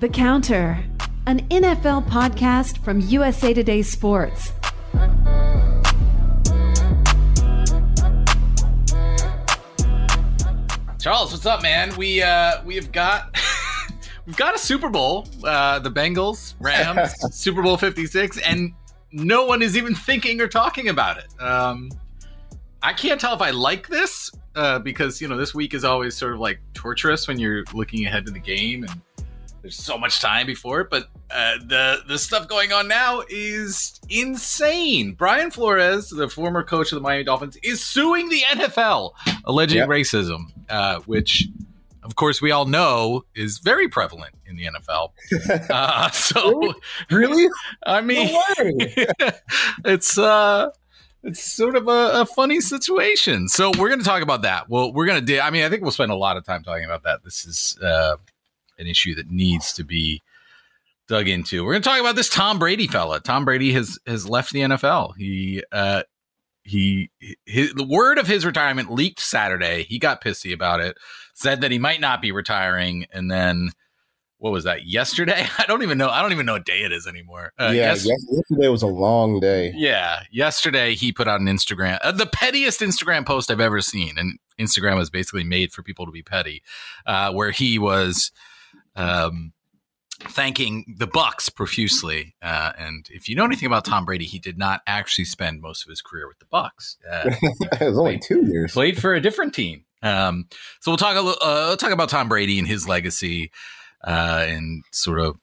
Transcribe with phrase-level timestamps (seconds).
[0.00, 0.84] The Counter,
[1.26, 4.52] an NFL podcast from USA Today Sports.
[11.00, 11.94] Charles, what's up, man?
[11.96, 13.38] We uh we have got
[14.26, 18.72] we've got a Super Bowl, uh the Bengals, Rams, Super Bowl 56 and
[19.12, 21.40] no one is even thinking or talking about it.
[21.40, 21.88] Um
[22.82, 26.16] I can't tell if I like this uh because, you know, this week is always
[26.16, 29.00] sort of like torturous when you're looking ahead to the game and
[29.64, 33.98] there's so much time before it, but uh, the the stuff going on now is
[34.10, 35.14] insane.
[35.14, 39.12] Brian Flores, the former coach of the Miami Dolphins, is suing the NFL,
[39.46, 39.88] alleging yep.
[39.88, 41.48] racism, uh, which,
[42.02, 45.12] of course, we all know is very prevalent in the NFL.
[45.70, 46.74] Uh, so,
[47.10, 47.48] really,
[47.86, 48.42] I mean, no
[49.86, 50.68] it's uh,
[51.22, 53.48] it's sort of a, a, funny situation.
[53.48, 54.68] So we're going to talk about that.
[54.68, 55.40] Well, we're going to do.
[55.40, 57.24] I mean, I think we'll spend a lot of time talking about that.
[57.24, 58.16] This is uh,
[58.78, 60.22] an issue that needs to be
[61.08, 61.64] dug into.
[61.64, 63.20] We're going to talk about this Tom Brady fella.
[63.20, 65.12] Tom Brady has has left the NFL.
[65.16, 66.02] He uh
[66.62, 67.10] he
[67.46, 69.84] his, the word of his retirement leaked Saturday.
[69.84, 70.96] He got pissy about it.
[71.34, 73.70] Said that he might not be retiring and then
[74.38, 75.46] what was that yesterday?
[75.58, 76.10] I don't even know.
[76.10, 77.52] I don't even know what day it is anymore.
[77.58, 79.72] Uh, yeah, yes- yesterday was a long day.
[79.74, 84.18] Yeah, yesterday he put out an Instagram, uh, the pettiest Instagram post I've ever seen,
[84.18, 86.62] and Instagram was basically made for people to be petty,
[87.06, 88.32] uh, where he was
[88.96, 89.52] um,
[90.20, 92.34] thanking the Bucs profusely.
[92.42, 95.84] Uh, and if you know anything about Tom Brady, he did not actually spend most
[95.84, 96.96] of his career with the Bucs.
[97.10, 97.34] Uh,
[97.80, 98.72] it was only two years.
[98.72, 99.84] Played for a different team.
[100.02, 100.48] Um,
[100.80, 103.50] so we'll talk a little, uh, we'll talk about Tom Brady and his legacy,
[104.06, 105.36] uh, and sort of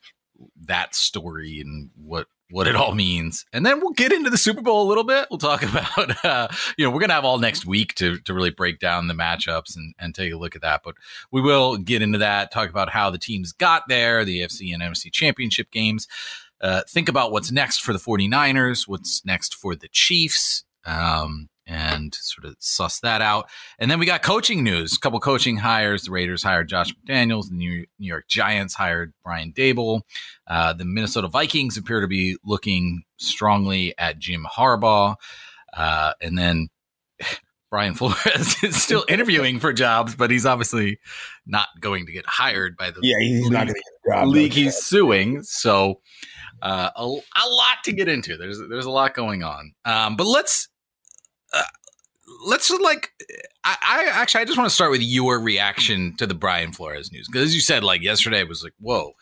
[0.66, 3.45] that story and what what it all means.
[3.53, 5.28] And then we'll get into the Super Bowl a little bit.
[5.29, 6.47] We'll talk about, uh,
[6.78, 9.13] you know, we're going to have all next week to, to really break down the
[9.13, 10.81] matchups and, and take a look at that.
[10.84, 10.95] But
[11.31, 14.84] we will get into that, talk about how the teams got there, the AFC and
[14.84, 16.07] NFC championship games.
[16.59, 20.63] Uh, think about what's next for the 49ers, what's next for the Chiefs.
[20.85, 23.49] Um, and sort of suss that out.
[23.79, 24.94] And then we got coaching news.
[24.95, 26.03] A couple coaching hires.
[26.03, 27.49] The Raiders hired Josh McDaniels.
[27.49, 30.01] The New York Giants hired Brian Daboll.
[30.47, 35.16] Uh, the Minnesota Vikings appear to be looking strongly at Jim Harbaugh.
[35.73, 36.69] Uh, and then
[37.72, 40.99] Brian Flores is still interviewing for jobs, but he's obviously
[41.45, 44.19] not going to get hired by the yeah he's league, not going to get a
[44.19, 45.41] job league he's suing.
[45.43, 46.01] So
[46.61, 48.35] uh, a, a lot to get into.
[48.35, 49.73] There's there's a lot going on.
[49.85, 50.67] Um, but let's
[52.46, 53.12] let's like
[53.63, 57.12] I, I, actually I just want to start with your reaction to the Brian Flores
[57.12, 59.13] news because as you said like yesterday it was like whoa.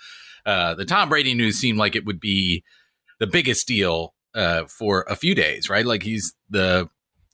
[0.45, 2.63] Uh, the Tom Brady news seemed like it would be
[3.19, 5.85] the biggest deal uh, for a few days right?
[5.85, 6.89] Like he's the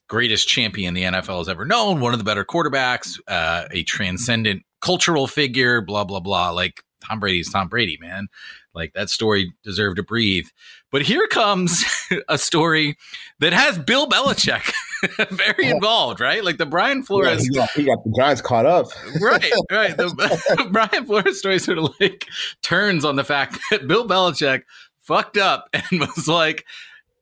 [0.08, 4.62] greatest champion the NFL has ever known one of the better quarterbacks uh, a transcendent
[4.80, 6.50] cultural figure blah blah blah.
[6.50, 8.28] Like Tom Brady's Tom Brady man.
[8.74, 10.46] Like that story deserved to breathe.
[10.92, 11.84] But here comes
[12.28, 12.96] a story
[13.40, 14.72] that has Bill Belichick
[15.30, 16.44] very involved, right?
[16.44, 17.48] Like the Brian Flores.
[17.50, 18.86] Yeah, he, got, he, got, the Giants caught up.
[19.20, 19.96] right, right.
[19.96, 22.26] The Brian Flores story sort of like
[22.62, 24.62] turns on the fact that Bill Belichick
[25.00, 26.64] fucked up and was like,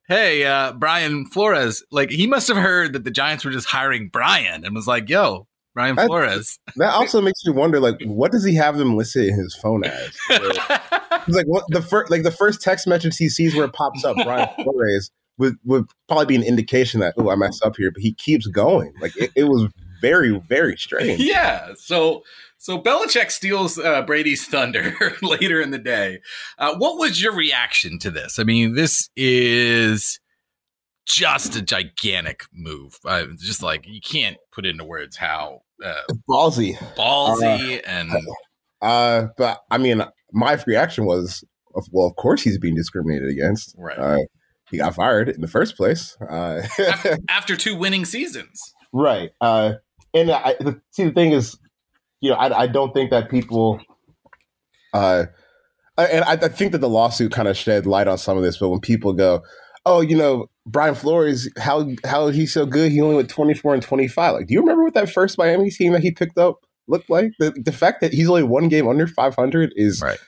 [0.09, 4.09] hey, uh, Brian Flores, like he must have heard that the Giants were just hiring
[4.09, 6.59] Brian and was like, yo, Brian that, Flores.
[6.77, 9.85] That also makes you wonder, like, what does he have them listed in his phone
[9.85, 10.17] as?
[11.29, 14.17] like, what the first, like the first text message he sees where it pops up,
[14.17, 18.03] Brian Flores would, would probably be an indication that oh I messed up here, but
[18.03, 18.93] he keeps going.
[19.01, 19.69] Like it, it was
[20.01, 21.21] very very strange.
[21.25, 21.73] Yeah.
[21.77, 22.23] So
[22.59, 26.21] so Belichick steals uh, Brady's thunder later in the day.
[26.59, 28.39] Uh, what was your reaction to this?
[28.39, 30.21] I mean, this is
[31.07, 32.99] just a gigantic move.
[33.05, 35.95] Uh, just like you can't put into words how uh,
[36.29, 38.11] ballsy, ballsy, uh, and
[38.81, 40.03] uh, but I mean,
[40.33, 41.45] my reaction was,
[41.91, 43.75] well, of course he's being discriminated against.
[43.79, 44.27] Right.
[44.71, 46.63] He got fired in the first place uh,
[47.29, 48.75] after two winning seasons.
[48.93, 49.31] Right.
[49.41, 49.75] Uh,
[50.15, 51.59] and I, the, see, the thing is,
[52.21, 53.81] you know, I, I don't think that people.
[54.93, 55.27] Uh,
[55.99, 58.59] and I, I think that the lawsuit kind of shed light on some of this.
[58.59, 59.43] But when people go,
[59.87, 62.91] "Oh, you know, Brian Flores, how how is he so good?
[62.91, 64.35] He only went twenty four and twenty five.
[64.35, 67.33] Like, do you remember what that first Miami team that he picked up looked like.
[67.39, 70.19] The, the fact that he's only one game under 500 is, Right.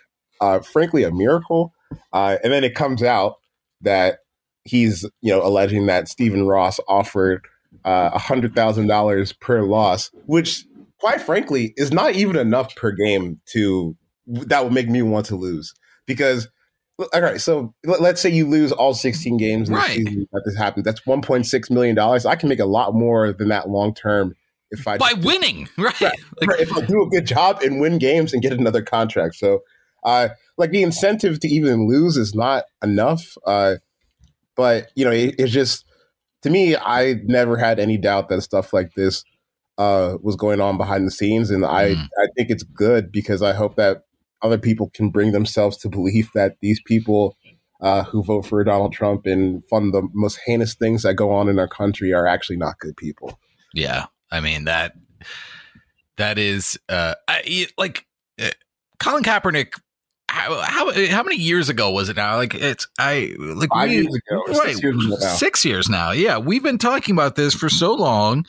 [0.41, 1.75] uh, frankly, a miracle.
[2.15, 3.35] Uh, and then it comes out
[3.83, 4.21] that
[4.67, 7.43] he's, you know, alleging that Stephen Ross offered
[7.85, 10.65] uh, $100,000 per loss, which,
[11.01, 13.97] quite frankly, is not even enough per game to
[14.27, 15.73] that would make me want to lose
[16.07, 16.49] because.
[17.13, 19.99] All right, so let- let's say you lose all 16 games Right.
[19.99, 20.83] season that this happens.
[20.87, 22.25] That's 1.6 million dollars.
[22.25, 24.35] I can make a lot more than that long term
[24.71, 25.93] if I By winning, right?
[26.01, 28.81] Right, Like, right, if I do a good job and win games and get another
[28.81, 29.35] contract.
[29.35, 29.61] So,
[30.05, 33.37] uh, like the incentive to even lose is not enough.
[33.47, 33.75] Uh,
[34.57, 35.85] but you know, it, it's just
[36.43, 39.25] to me, I never had any doubt that stuff like this
[39.79, 42.09] uh, was going on behind the scenes, and I Mhm.
[42.19, 44.05] I think it's good because I hope that
[44.43, 47.37] other people can bring themselves to believe that these people.
[47.79, 51.47] Uh, who vote for Donald Trump and fund the most heinous things that go on
[51.47, 53.39] in our country are actually not good people.
[53.75, 54.95] Yeah, I mean that
[56.17, 58.07] that is uh I, like
[58.41, 58.49] uh,
[58.99, 59.79] Colin Kaepernick.
[60.37, 62.37] How, how how many years ago was it now?
[62.37, 65.17] Like it's I like Five we- years ago, or six years now.
[65.17, 66.11] Six years now.
[66.13, 68.45] Yeah, we've been talking about this for so long,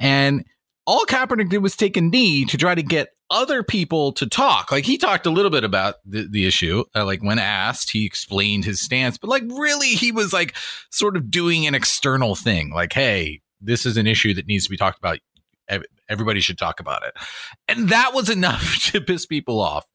[0.00, 0.44] and
[0.86, 4.72] all Kaepernick did was take a knee to try to get other people to talk.
[4.72, 6.84] Like he talked a little bit about the, the issue.
[6.96, 10.54] Uh, like when asked, he explained his stance, but like really, he was like
[10.90, 12.72] sort of doing an external thing.
[12.74, 15.18] Like, hey, this is an issue that needs to be talked about.
[16.08, 17.14] Ev- Everybody should talk about it.
[17.68, 19.86] And that was enough to piss people off.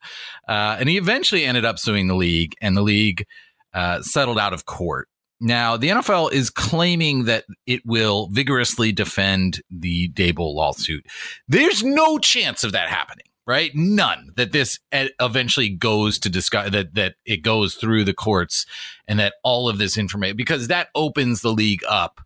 [0.48, 3.25] Uh, and he eventually ended up suing the league, and the league
[3.74, 5.10] uh, settled out of court.
[5.42, 11.06] Now, the NFL is claiming that it will vigorously defend the Daboll lawsuit.
[11.50, 13.71] There's no chance of that happening, right?
[13.75, 14.30] None.
[14.38, 18.65] That this eventually goes to discuss that that it goes through the courts
[19.06, 22.21] and that all of this information because that opens the league up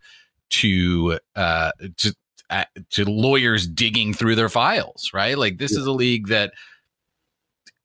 [0.50, 2.14] to uh to
[2.50, 5.38] uh, to lawyers digging through their files, right?
[5.38, 6.54] Like this is a league that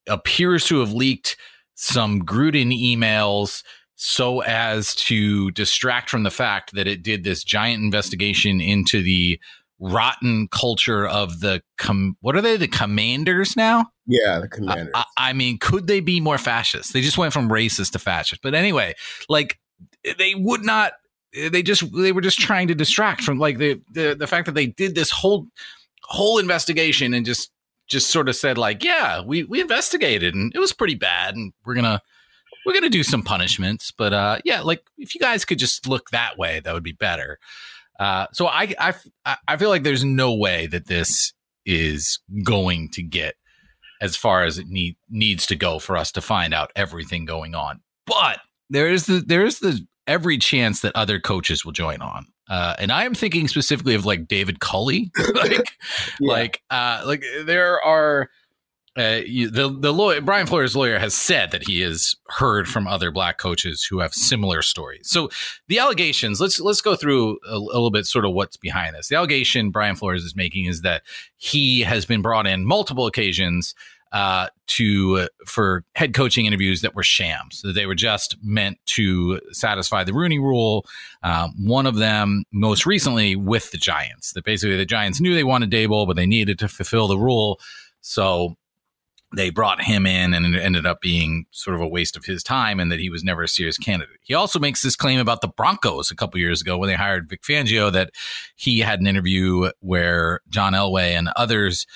[0.09, 1.37] appears to have leaked
[1.75, 3.63] some Gruden emails
[3.95, 9.39] so as to distract from the fact that it did this giant investigation into the
[9.79, 14.93] rotten culture of the com- what are they the commanders now Yeah, the commanders.
[14.95, 18.43] I- I mean could they be more fascist they just went from racist to fascist
[18.43, 18.95] but anyway
[19.29, 19.59] like
[20.19, 20.93] they would not
[21.33, 24.55] they just they were just trying to distract from like the the, the fact that
[24.55, 25.47] they did this whole
[26.03, 27.51] whole investigation and just
[27.89, 31.53] just sort of said like yeah we we investigated and it was pretty bad and
[31.65, 32.01] we're gonna
[32.65, 33.93] we're gonna do some punishments.
[33.97, 36.93] But uh yeah like if you guys could just look that way that would be
[36.93, 37.39] better.
[37.99, 41.33] Uh so i i i feel like there's no way that this
[41.65, 43.35] is going to get
[44.01, 47.55] as far as it need, needs to go for us to find out everything going
[47.55, 47.81] on.
[48.05, 52.27] But there is the there is the every chance that other coaches will join on
[52.49, 55.71] uh, and I am thinking specifically of like David Culley, like,
[56.21, 56.33] Yeah.
[56.33, 58.29] like, uh, like there are
[58.99, 62.87] uh, you, the the lawyer Brian Flores' lawyer has said that he has heard from
[62.87, 65.09] other black coaches who have similar stories.
[65.09, 65.31] So
[65.69, 69.09] the allegations, let's let's go through a, a little bit, sort of what's behind this.
[69.09, 71.05] The allegation Brian Flores is making is that
[71.39, 73.75] he has been brought in multiple occasions
[74.13, 77.63] uh, to for head coaching interviews that were shams.
[77.63, 80.87] That they were just meant to satisfy the Rooney Rule.
[81.23, 84.33] Um, one of them, most recently, with the Giants.
[84.33, 87.59] That basically the Giants knew they wanted Daboll, but they needed to fulfill the rule,
[88.01, 88.57] so
[89.35, 92.43] they brought him in, and it ended up being sort of a waste of his
[92.43, 94.19] time, and that he was never a serious candidate.
[94.21, 97.31] He also makes this claim about the Broncos a couple years ago when they hired
[97.31, 98.11] Vic Fangio that
[98.57, 101.87] he had an interview where John Elway and others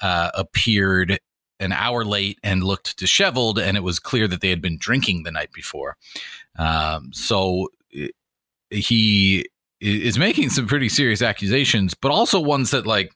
[0.00, 1.18] uh, appeared
[1.60, 5.22] an hour late and looked disheveled, and it was clear that they had been drinking
[5.22, 5.96] the night before.
[6.58, 7.68] Um, so
[8.70, 9.46] he
[9.80, 13.12] is making some pretty serious accusations, but also ones that like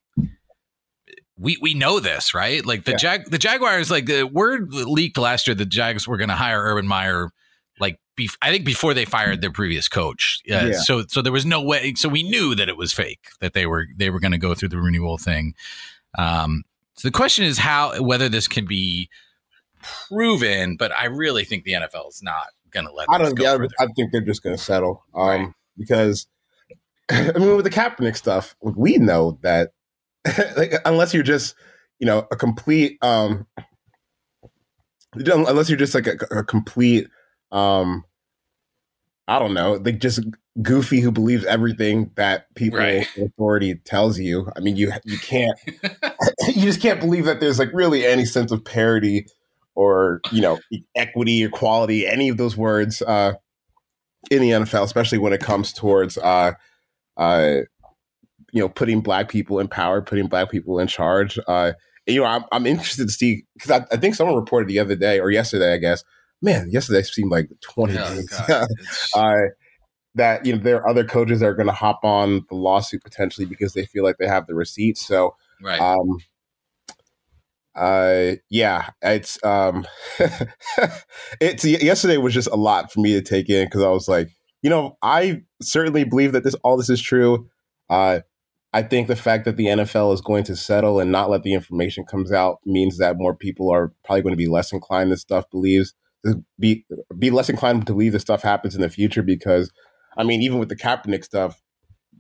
[1.39, 2.65] we we know this, right?
[2.65, 2.97] Like the Yeah.
[2.99, 6.35] Jag the Jaguars, like the word leaked last year, that the Jags were going to
[6.37, 7.31] hire Urban Meyer.
[7.79, 10.73] Like, bef- I think before they fired their previous coach, uh, Yeah.
[10.73, 11.95] so so there was no way.
[11.95, 14.55] So we knew that it was fake that they were they were going to go
[14.55, 15.55] through the renewal thing.
[16.19, 16.65] Um,
[17.01, 19.09] so the question is how whether this can be
[19.83, 23.07] proven, but I really think the NFL is not going to let.
[23.09, 23.35] I don't.
[23.35, 23.69] go Yeah.
[23.79, 25.03] I think they're just going to settle.
[25.15, 25.49] Um, Right.
[25.79, 26.27] because
[27.11, 29.71] I mean, with the Kaepernick stuff, we know that
[30.59, 31.55] like, unless you're just
[32.01, 33.47] you know a complete um,
[35.15, 37.09] unless you're just like a, a complete
[37.51, 38.05] um,
[39.27, 40.21] I don't know, like just
[40.63, 43.07] goofy who believes everything that people Right.
[43.17, 44.51] authority tells you.
[44.57, 45.59] I mean, you you can't
[46.49, 49.27] you just can't believe that there's like really any sense of parity
[49.75, 50.59] or you know
[50.97, 53.35] equity, equality, any of those words uh,
[54.31, 56.53] in the NFL, especially when it comes towards uh,
[57.17, 57.59] uh,
[58.53, 61.39] you know putting black people in power, putting black people in charge.
[61.47, 61.73] Uh,
[62.07, 64.97] you know, I'm, I'm interested to see because I, I think someone reported the other
[64.97, 66.03] day or yesterday, I guess.
[66.43, 68.41] Man, yesterday seemed like 20 Oh, days.
[69.15, 69.37] Uh,
[70.15, 73.03] that you know there are other coaches that are going to hop on the lawsuit
[73.03, 75.07] potentially because they feel like they have the receipts.
[75.07, 75.81] So, right.
[75.81, 76.19] um,
[77.75, 79.87] uh, yeah, it's um,
[81.41, 84.31] it's yesterday was just a lot for me to take in because I was like,
[84.63, 87.49] you know, I certainly believe that this all this is true.
[87.89, 88.21] Uh,
[88.73, 91.55] I think the fact that the NFL is going to settle and not let the
[91.55, 95.17] information comes out means that more people are probably going to be less inclined to
[95.17, 95.95] stuff believes
[96.59, 96.85] be
[97.19, 99.73] be less inclined to believe this stuff happens in the future because
[100.17, 101.61] I mean even with the Kaepernick stuff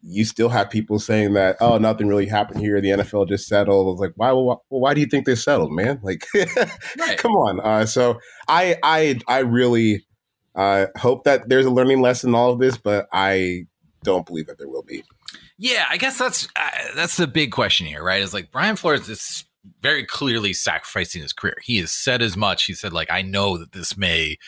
[0.03, 3.93] you still have people saying that oh nothing really happened here the NFL just settled
[3.93, 7.19] it's like why well, why do you think they settled man like Right.
[7.19, 8.19] come on uh, so
[8.49, 10.07] I I I really
[10.55, 13.67] uh, hope that there's a learning lesson in all of this but I
[14.03, 15.05] don't believe that there will be
[15.59, 18.23] Yeah, I guess that's uh, that's the big question here, right?
[18.23, 19.45] Is like Brian Flores is
[19.83, 21.57] very clearly sacrificing his career.
[21.63, 22.65] He has said as much.
[22.65, 24.39] He said like, I know that this may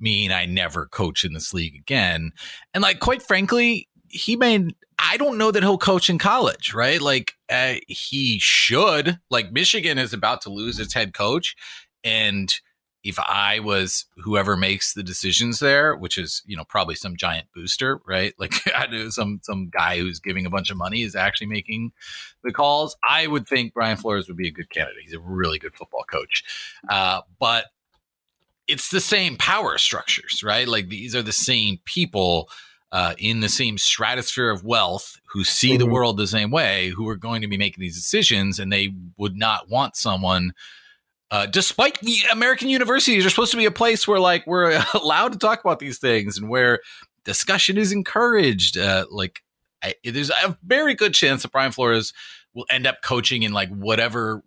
[0.00, 2.32] mean I never coach in this league again,
[2.74, 4.68] and like quite frankly, he may.
[5.00, 7.00] I don't know that he'll coach in college, right?
[7.00, 9.20] Like uh, he should.
[9.30, 11.54] Like Michigan is about to lose its head coach,
[12.02, 12.52] and
[13.04, 17.46] if I was whoever makes the decisions there, which is you know probably some giant
[17.54, 18.34] booster, right?
[18.38, 21.92] Like I know some some guy who's giving a bunch of money is actually making
[22.42, 22.96] the calls.
[23.08, 25.02] I would think Brian Flores would be a good candidate.
[25.04, 26.44] He's a really good football coach,
[26.88, 27.66] uh, but
[28.68, 30.68] it's the same power structures, right?
[30.68, 32.48] Like these are the same people.
[32.90, 35.90] Uh, in the same stratosphere of wealth, who see the Mhm.
[35.92, 39.36] world the same way, who are going to be making these decisions, and they would
[39.36, 40.52] not want someone
[41.30, 45.32] uh, despite the American universities are supposed to be a place where like we're allowed
[45.34, 46.80] to talk about these things and where
[47.24, 48.78] discussion is encouraged.
[48.78, 49.42] Uh, like
[49.82, 52.14] I, there's a very good chance that Brian Flores
[52.54, 54.42] will end up coaching in like whatever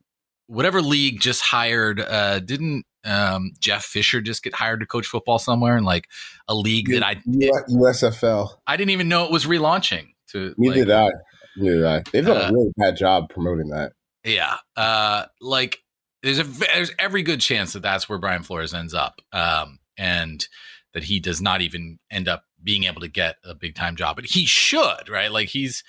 [0.47, 1.99] whatever league just hired.
[1.99, 6.07] Uh, didn't um, Jeff Fisher just get hired to coach football somewhere in like
[6.47, 10.09] a league that I USFL I didn't even know it was relaunching.
[10.29, 11.09] To neither like, did I
[11.57, 13.93] neither did I they've done Uh, a really bad job promoting that
[14.23, 14.57] Yeah.
[14.75, 15.79] Uh, like
[16.23, 20.47] there's a there's every good chance that that's where Brian Flores ends up, um, and
[20.93, 24.15] that he does not even end up being able to get a big time job,
[24.15, 25.31] but he should, right?
[25.31, 25.83] Like he's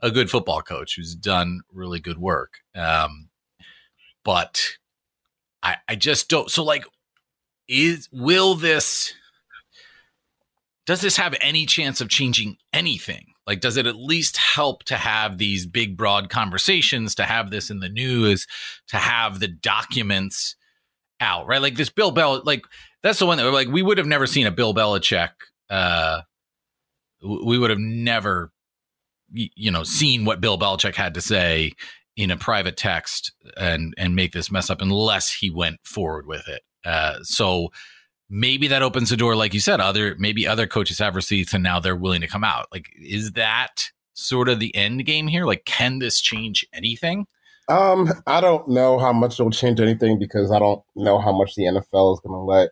[0.00, 2.58] a good football coach who's done really good work.
[2.74, 3.28] Um,
[4.24, 4.76] but
[5.62, 6.50] I I just don't.
[6.50, 6.84] So like,
[7.68, 9.14] is will this?
[10.84, 13.26] Does this have any chance of changing anything?
[13.46, 17.70] Like, does it at least help to have these big, broad conversations, to have this
[17.70, 18.46] in the news,
[18.88, 20.56] to have the documents
[21.20, 21.62] out, right?
[21.62, 22.64] Like this Bill Bell, like
[23.02, 25.30] that's the one that like we would have never seen a Bill Belichick.
[25.70, 26.22] Uh,
[27.22, 28.52] we would have never,
[29.32, 31.72] you know, seen what Bill Belichick had to say
[32.16, 36.46] in a private text and and make this mess up unless he went forward with
[36.48, 36.62] it.
[36.84, 37.68] Uh, so
[38.28, 41.62] maybe that opens the door, like you said, other maybe other coaches have receipts and
[41.62, 42.66] now they're willing to come out.
[42.72, 45.44] Like, is that sort of the end game here?
[45.44, 47.26] Like, can this change anything?
[47.68, 51.54] Um, I don't know how much it'll change anything because I don't know how much
[51.54, 52.70] the NFL is going to let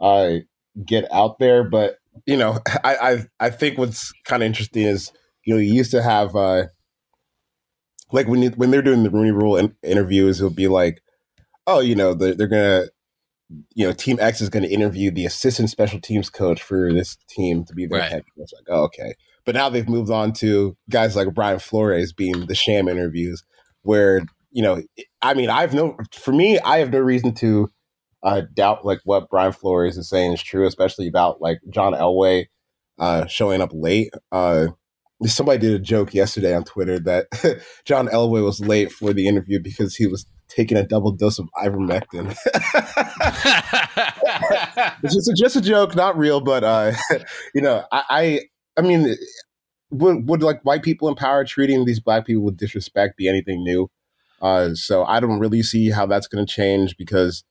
[0.00, 0.44] uh
[0.86, 1.64] get out there.
[1.64, 5.10] But you know, I I, I think what's kind of interesting is
[5.44, 6.64] you know you used to have uh
[8.12, 11.02] like when you, when they're doing the Rooney Rule in, interviews, it'll be like,
[11.66, 12.86] oh, you know, they're, they're gonna
[13.74, 17.16] you know, Team X is going to interview the assistant special teams coach for this
[17.28, 18.10] team to be their Right.
[18.10, 18.50] head coach.
[18.52, 19.14] Like, oh, okay.
[19.44, 23.44] But now they've moved on to guys like Brian Flores being the sham interviews,
[23.82, 24.82] where you know,
[25.20, 27.70] I mean, I've no, for me, I have no reason to
[28.22, 32.46] uh, doubt like what Brian Flores is saying is true, especially about like John Elway
[32.98, 34.10] uh, showing up late.
[34.32, 34.68] Uh,
[35.22, 37.26] somebody did a joke yesterday on Twitter that
[37.84, 41.48] John Elway was late for the interview because he was taking a double dose of
[41.56, 42.30] ivermectin.
[45.02, 46.92] it's just a, just a joke, not real, but uh,
[47.54, 48.40] you know, I, I,
[48.76, 49.16] I mean,
[49.90, 53.62] would would like white people in power treating these black people with disrespect be anything
[53.62, 53.90] new?
[54.42, 57.44] Uh, so I don't really see how that's going to change because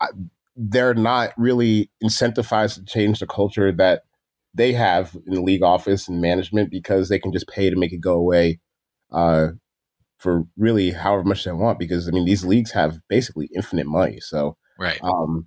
[0.00, 0.08] I,
[0.54, 4.02] they're not really incentivized to change the culture that
[4.56, 7.92] they have in the league office and management because they can just pay to make
[7.92, 8.58] it go away
[9.12, 9.48] uh,
[10.18, 11.78] for really however much they want.
[11.78, 14.98] Because I mean, these leagues have basically infinite money, so right.
[15.02, 15.46] um,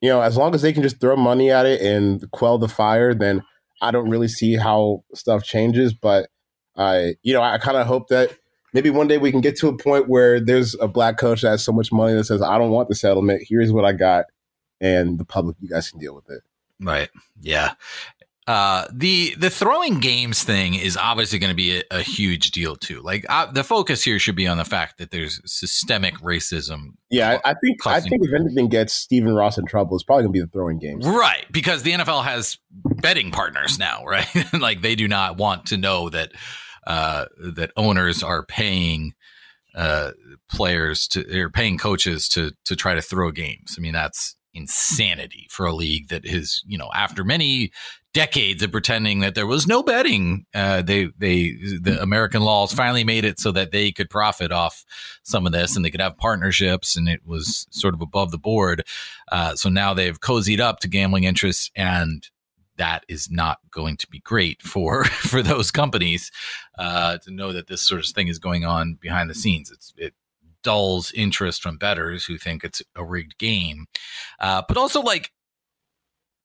[0.00, 2.68] you know, as long as they can just throw money at it and quell the
[2.68, 3.42] fire, then
[3.80, 5.94] I don't really see how stuff changes.
[5.94, 6.28] But
[6.76, 8.36] uh, you know, I kind of hope that
[8.72, 11.50] maybe one day we can get to a point where there's a black coach that
[11.50, 13.42] has so much money that says, "I don't want the settlement.
[13.48, 14.26] Here's what I got,"
[14.80, 16.42] and the public, you guys can deal with it.
[16.80, 17.08] Right.
[17.40, 17.72] Yeah.
[18.48, 22.76] Uh, the the throwing games thing is obviously going to be a, a, huge deal
[22.76, 23.02] too.
[23.02, 26.94] Like uh, the focus here should be on the fact that there's systemic racism.
[27.10, 30.22] Yeah, I, I think I think if anything gets Stephen Ross in trouble, it's probably
[30.22, 31.44] going to be the throwing games, right?
[31.52, 34.26] Because the NFL has betting partners now, right?
[34.58, 36.32] like they do not want to know that
[36.86, 39.12] uh, that owners are paying
[39.74, 40.12] uh,
[40.50, 43.74] players to or paying coaches to to try to throw games.
[43.76, 47.70] I mean, that's insanity for a league that is, you know, after many
[48.14, 53.04] decades of pretending that there was no betting, uh, they they the American laws finally
[53.04, 54.84] made it so that they could profit off
[55.22, 58.38] some of this and they could have partnerships and it was sort of above the
[58.38, 58.84] board.
[59.30, 62.28] Uh, so now they've cozied up to gambling interests and
[62.78, 66.30] that is not going to be great for for those companies
[66.78, 69.70] uh, to know that this sort of thing is going on behind the scenes.
[69.70, 70.14] It's it
[70.68, 73.86] dulls interest from bettors who think it's a rigged game,
[74.38, 75.30] uh, but also like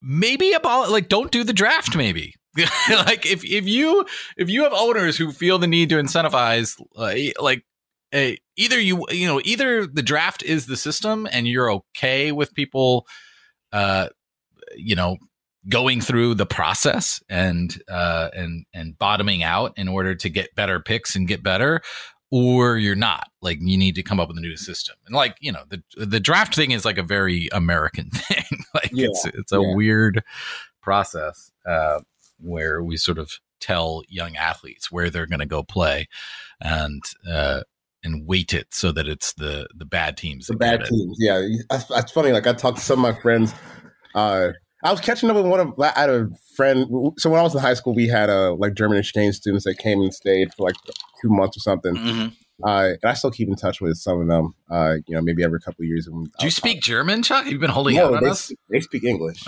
[0.02, 2.36] maybe about like don't do the draft maybe.
[2.90, 4.06] like if if you
[4.38, 7.66] if you have owners who feel the need to incentivize uh, like
[8.16, 12.54] a, either you you know either the draft is the system and you're okay with
[12.54, 13.06] people
[13.74, 14.08] uh
[14.78, 15.18] you know
[15.70, 20.80] going through the process and uh, and and bottoming out in order to get better
[20.80, 21.82] picks and get better,
[22.34, 23.30] or you're not.
[23.44, 24.96] Like you need to come up with a new system.
[25.06, 28.66] And like you know, the the draft thing is like a very American thing.
[28.74, 29.76] like yeah, it's it's a yeah.
[29.76, 30.24] weird
[30.82, 32.00] process uh,
[32.40, 36.08] where we sort of tell young athletes where they're going to go play,
[36.60, 37.62] and uh,
[38.04, 40.48] and weight it so that it's the the bad teams.
[40.48, 41.40] The bad teams, yeah.
[41.70, 42.32] That's, that's, funny.
[42.32, 43.54] Like I talked to some of my friends
[44.16, 47.14] uh, I was catching up with one of I had a friend.
[47.18, 49.66] So when I was in high school, we had a uh, like German exchange students
[49.66, 50.76] that came and stayed for like
[51.22, 51.96] two months or something.
[51.96, 52.28] Mm-hmm.
[52.66, 54.54] Uh, and I still keep in touch with some of them.
[54.70, 56.06] Uh, you know, maybe every couple of years.
[56.06, 57.46] Do you speak German, Chuck?
[57.46, 58.52] You've been holding no, out on they, us.
[58.70, 59.44] They speak English.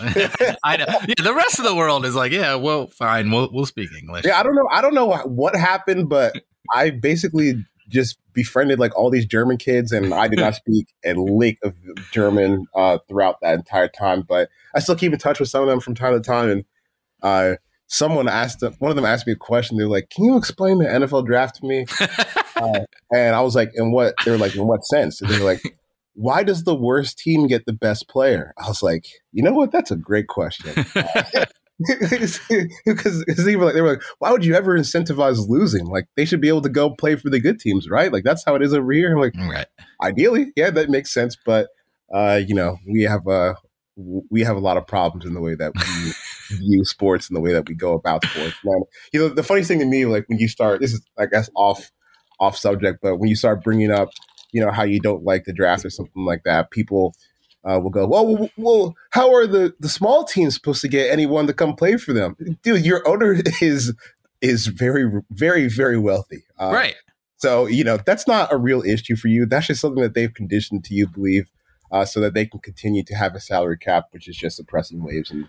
[0.64, 0.86] I know.
[1.08, 4.26] Yeah, the rest of the world is like, yeah, well, fine, we'll we'll speak English.
[4.26, 4.68] Yeah, I don't know.
[4.72, 6.36] I don't know what happened, but
[6.74, 11.14] I basically just befriended like all these German kids, and I did not speak a
[11.14, 11.74] lick of
[12.12, 14.22] German uh, throughout that entire time.
[14.22, 16.50] But I still keep in touch with some of them from time to time.
[16.50, 16.66] And
[17.22, 17.56] uh,
[17.88, 19.78] someone asked them, one of them asked me a question.
[19.78, 21.86] They're like, "Can you explain the NFL draft to me?"
[22.56, 25.62] uh, and I was like, "In what?" They're like, "In what sense?" And they're like.
[26.18, 28.54] Why does the worst team get the best player?
[28.58, 29.74] I was like, you know what?
[29.74, 30.74] That's a great question.
[32.86, 35.86] because they were like, they were like, why would you ever incentivize losing?
[35.88, 38.12] Like they should be able to go play for the good teams, right?
[38.12, 39.14] Like that's how it is over here.
[39.14, 39.68] I'm like, right.
[40.02, 41.36] ideally, yeah, that makes sense.
[41.46, 41.68] But
[42.14, 43.54] uh, you know, we have a uh,
[44.30, 47.42] we have a lot of problems in the way that we view sports and the
[47.42, 48.56] way that we go about sports.
[49.14, 51.50] You know, the funny thing to me, like when you start, this is I guess
[51.56, 51.92] off
[52.40, 54.10] off subject, but when you start bringing up,
[54.52, 57.14] you know, how you don't like the draft or something like that, people
[57.66, 61.48] uh, will go, well, well, how are the, the small teams supposed to get anyone
[61.48, 62.36] to come play for them?
[62.62, 63.94] Dude, your owner is
[64.42, 66.44] is very, very, very wealthy.
[66.60, 66.96] Uh, right.
[67.38, 69.46] So, you know, that's not a real issue for you.
[69.46, 71.50] That's just something that they've conditioned to you believe
[71.92, 75.04] uh, so that they can continue to have a salary cap, which is just suppressing
[75.04, 75.48] wages and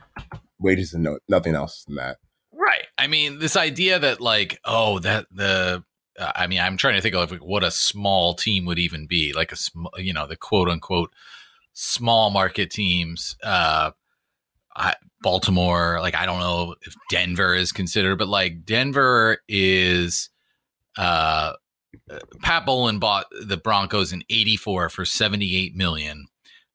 [0.58, 2.18] wages and no, nothing else than that.
[2.52, 2.86] Right.
[2.96, 5.84] I mean, this idea that like, oh, that the
[6.18, 9.52] I mean, I'm trying to think of what a small team would even be, like
[9.52, 11.12] a small, you know, the quote unquote
[11.76, 13.36] small market teams.
[13.44, 13.90] Uh,
[14.74, 20.30] I, Baltimore, like I don't know if Denver is considered, but like Denver is.
[20.98, 21.52] Uh,
[22.42, 26.26] Pat Bowlen bought the Broncos in '84 for 78 million.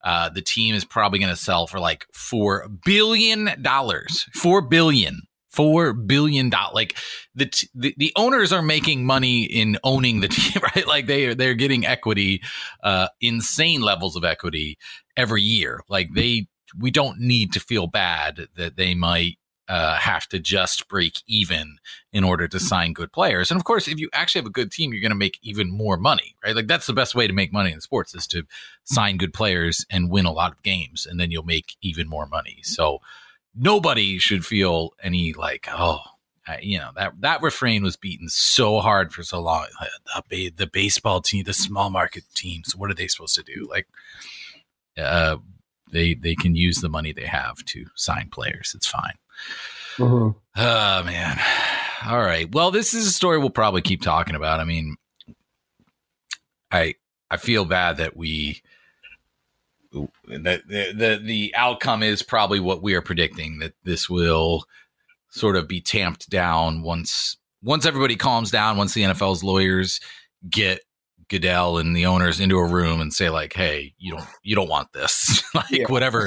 [0.04, 4.26] Uh, the team is probably going to sell for like four billion dollars.
[4.34, 6.74] Four billion four billion dollars.
[6.74, 6.98] Like
[7.36, 10.88] the, t- the the owners are making money in owning the team, right?
[10.88, 12.42] Like they are they're getting equity,
[12.84, 14.78] uh, insane levels of equity
[15.16, 15.82] every year.
[15.90, 16.48] Like they
[16.80, 19.38] we don't need to feel bad that they might
[19.68, 21.78] uh, have to just break even
[22.12, 23.52] in order to sign good players.
[23.52, 25.72] And of course, if you actually have a good team, you're going to make even
[25.72, 26.56] more money, right?
[26.56, 28.44] Like that's the best way to make money in sports is to
[28.84, 32.28] sign good players and win a lot of games, and then you'll make even more
[32.28, 32.60] money.
[32.64, 33.00] So
[33.56, 36.00] nobody should feel any like oh
[36.62, 39.68] you know that that refrain was beaten so hard for so long.
[40.30, 43.68] The, the baseball team the small market teams what are they supposed to do?
[43.70, 43.88] Like
[44.98, 45.38] uh
[45.92, 48.74] they they can use the money they have to sign players.
[48.76, 49.18] It's fine.
[49.98, 50.38] Mm-hmm.
[50.58, 51.40] oh man.
[52.06, 52.54] All right.
[52.54, 54.60] Well this is a story we'll probably keep talking about.
[54.60, 54.98] I mean
[56.72, 56.96] i
[57.30, 58.62] i feel bad that we
[59.92, 64.64] the, the the outcome is probably what we are predicting that this will
[65.30, 70.00] sort of be tamped down once once everybody calms down once the NFL's lawyers
[70.50, 70.82] get
[71.30, 74.70] Goodell and the owners into a room and say like hey you don't you don't
[74.70, 75.86] want this like yeah.
[75.88, 76.26] whatever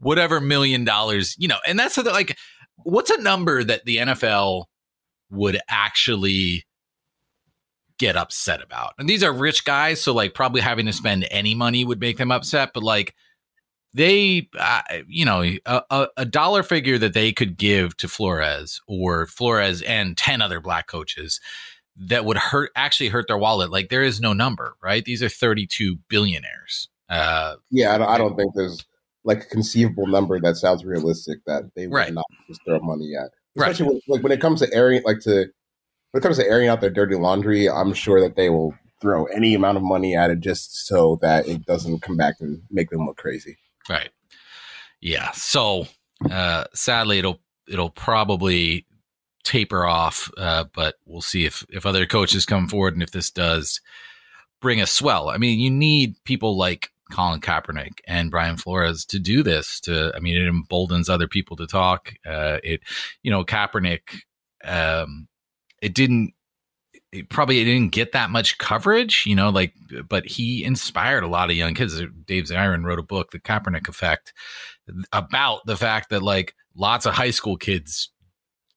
[0.00, 2.36] whatever million dollars you know and that's the, like
[2.82, 4.64] what's a number that the NFL
[5.30, 6.64] would actually
[7.98, 8.94] get upset about?
[8.98, 12.18] And these are rich guys, so like probably having to spend any money would make
[12.18, 12.70] them upset.
[12.74, 13.14] But like
[13.94, 19.26] they, uh, you know, a, a, dollar figure that they could give to Flores or
[19.26, 21.40] Flores and ten other black coaches
[21.96, 23.70] that would hurt actually hurt their wallet.
[23.70, 25.04] Like there is no number, right?
[25.04, 26.88] These are thirty-two billionaires.
[27.08, 28.84] Uh, Yeah, I don't, I don't think there's
[29.24, 32.12] like a conceivable number that sounds realistic that they would Right.
[32.12, 33.30] not just throw money at.
[33.56, 33.70] Right.
[33.70, 35.46] Especially when, like when it comes to airing, like to
[36.14, 39.24] when it comes to airing out their dirty laundry, I'm sure that they will throw
[39.24, 42.90] any amount of money at it just so that it doesn't come back and make
[42.90, 43.58] them look crazy.
[43.88, 44.10] Right.
[45.00, 45.32] Yeah.
[45.32, 45.88] So
[46.30, 48.86] uh sadly it'll it'll probably
[49.42, 53.32] taper off, uh, but we'll see if if other coaches come forward and if this
[53.32, 53.80] does
[54.62, 55.30] bring a swell.
[55.30, 59.80] I mean, you need people like Colin Kaepernick and Brian Flores to do this.
[59.80, 62.14] To I mean, it emboldens other people to talk.
[62.24, 62.82] Uh, it,
[63.24, 64.20] you know, Kaepernick,
[64.62, 65.26] um,
[65.84, 66.32] it didn't.
[67.12, 69.72] It probably didn't get that much coverage, you know, like,
[70.08, 72.00] but he inspired a lot of young kids.
[72.26, 74.32] Dave Zirin wrote a book, The Kaepernick Effect,
[75.12, 78.10] about the fact that like lots of high school kids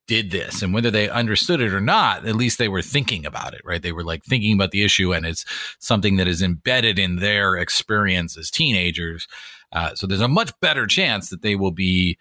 [0.07, 3.53] did this and whether they understood it or not at least they were thinking about
[3.53, 5.43] it right they were like thinking about the issue and it's
[5.79, 9.27] something that is embedded in their experience as teenagers
[9.73, 12.17] uh, so there's a much better chance that they will be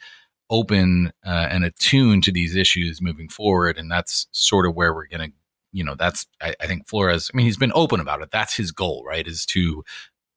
[0.51, 5.07] open uh, and attuned to these issues moving forward and that's sort of where we're
[5.07, 5.29] gonna
[5.73, 8.31] you know that's I, I think flores i mean he's been open about it.
[8.31, 9.83] That's his goal right is to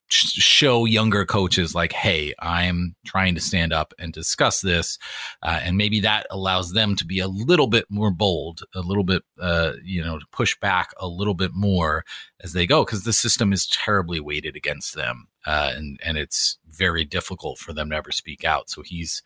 [0.08, 4.98] sh- show younger coaches like hey i'm trying to stand up and discuss this
[5.42, 9.04] uh, and maybe that allows them to be a little bit more bold a little
[9.04, 12.04] bit uh, you know to push back a little bit more
[12.42, 16.58] as they go because the system is terribly weighted against them uh, and and it's
[16.66, 18.70] very difficult for them to ever speak out.
[18.70, 19.22] So he's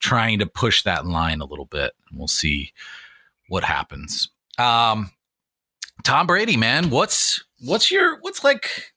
[0.00, 2.72] trying to push that line a little bit and we'll see
[3.48, 4.28] what happens
[4.58, 5.10] um
[6.04, 8.92] tom brady man what's what's your what's like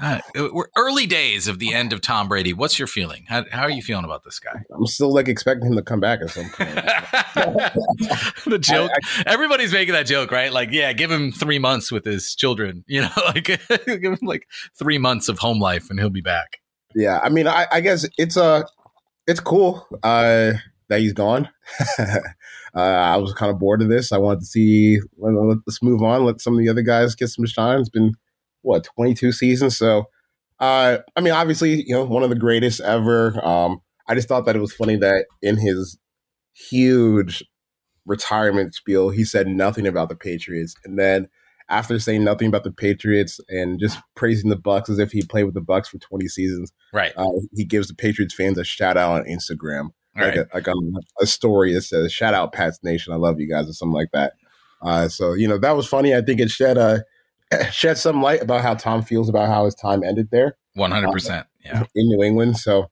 [0.00, 0.20] uh,
[0.52, 2.52] we're early days of the end of Tom Brady.
[2.52, 3.24] What's your feeling?
[3.28, 4.62] How, how are you feeling about this guy?
[4.72, 6.74] I'm still like expecting him to come back at some point.
[8.46, 8.92] the joke.
[9.26, 10.52] Everybody's making that joke, right?
[10.52, 12.84] Like, yeah, give him three months with his children.
[12.86, 13.44] You know, like
[13.86, 14.46] give him like
[14.78, 16.60] three months of home life, and he'll be back.
[16.94, 18.62] yeah, I mean, I, I guess it's uh,
[19.26, 20.52] it's cool uh,
[20.88, 21.48] that he's gone.
[21.98, 22.20] uh,
[22.74, 24.12] I was kind of bored of this.
[24.12, 25.00] I wanted to see.
[25.18, 26.24] Let's move on.
[26.24, 27.80] Let some of the other guys get some shine.
[27.80, 28.14] It's been
[28.62, 30.06] what 22 seasons, so
[30.60, 33.44] uh, I mean, obviously, you know, one of the greatest ever.
[33.44, 35.98] Um, I just thought that it was funny that in his
[36.54, 37.42] huge
[38.06, 41.28] retirement spiel, he said nothing about the Patriots, and then
[41.68, 45.44] after saying nothing about the Patriots and just praising the Bucs as if he played
[45.44, 47.12] with the Bucs for 20 seasons, Right.
[47.16, 50.38] uh, he gives the Patriots fans a shout out on Instagram, like, right.
[50.38, 53.68] a, like on a story that says "Shout out Pats Nation, I love you guys"
[53.68, 54.34] or something like that.
[54.82, 56.14] Uh, so you know that was funny.
[56.14, 56.98] I think it shed uh,
[57.72, 61.10] shed some light about how Tom feels about how his time ended there One hundred
[61.12, 61.46] percent.
[61.64, 61.84] Yeah.
[61.94, 62.58] in New England.
[62.58, 62.90] So,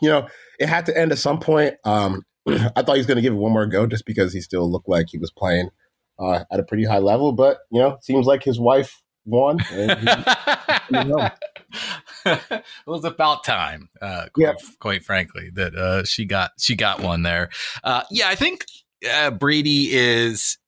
[0.00, 0.26] you know,
[0.58, 1.74] it had to end at some point.
[1.84, 4.40] Um, I thought he was going to give it one more go just because he
[4.40, 5.68] still looked like he was playing
[6.20, 7.32] uh, at a pretty high level.
[7.32, 9.58] But, you know, seems like his wife won.
[9.58, 9.86] He-
[10.90, 11.30] know.
[12.26, 14.52] it was about time, uh, quite, Yeah.
[14.80, 17.50] quite frankly, that uh, she got she got one there.
[17.84, 18.64] Uh, yeah, I think
[19.10, 20.58] uh, Brady is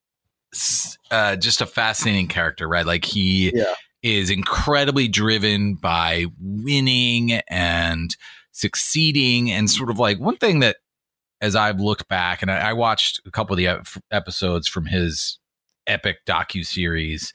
[1.10, 2.86] uh, just a fascinating character, right?
[2.86, 3.74] Like he Yeah.
[4.02, 8.14] is incredibly driven by winning and
[8.52, 10.76] succeeding, and sort of like one thing that,
[11.40, 14.86] as I've looked back, and I, I watched a couple of the ep- episodes from
[14.86, 15.38] his
[15.86, 17.32] epic docu series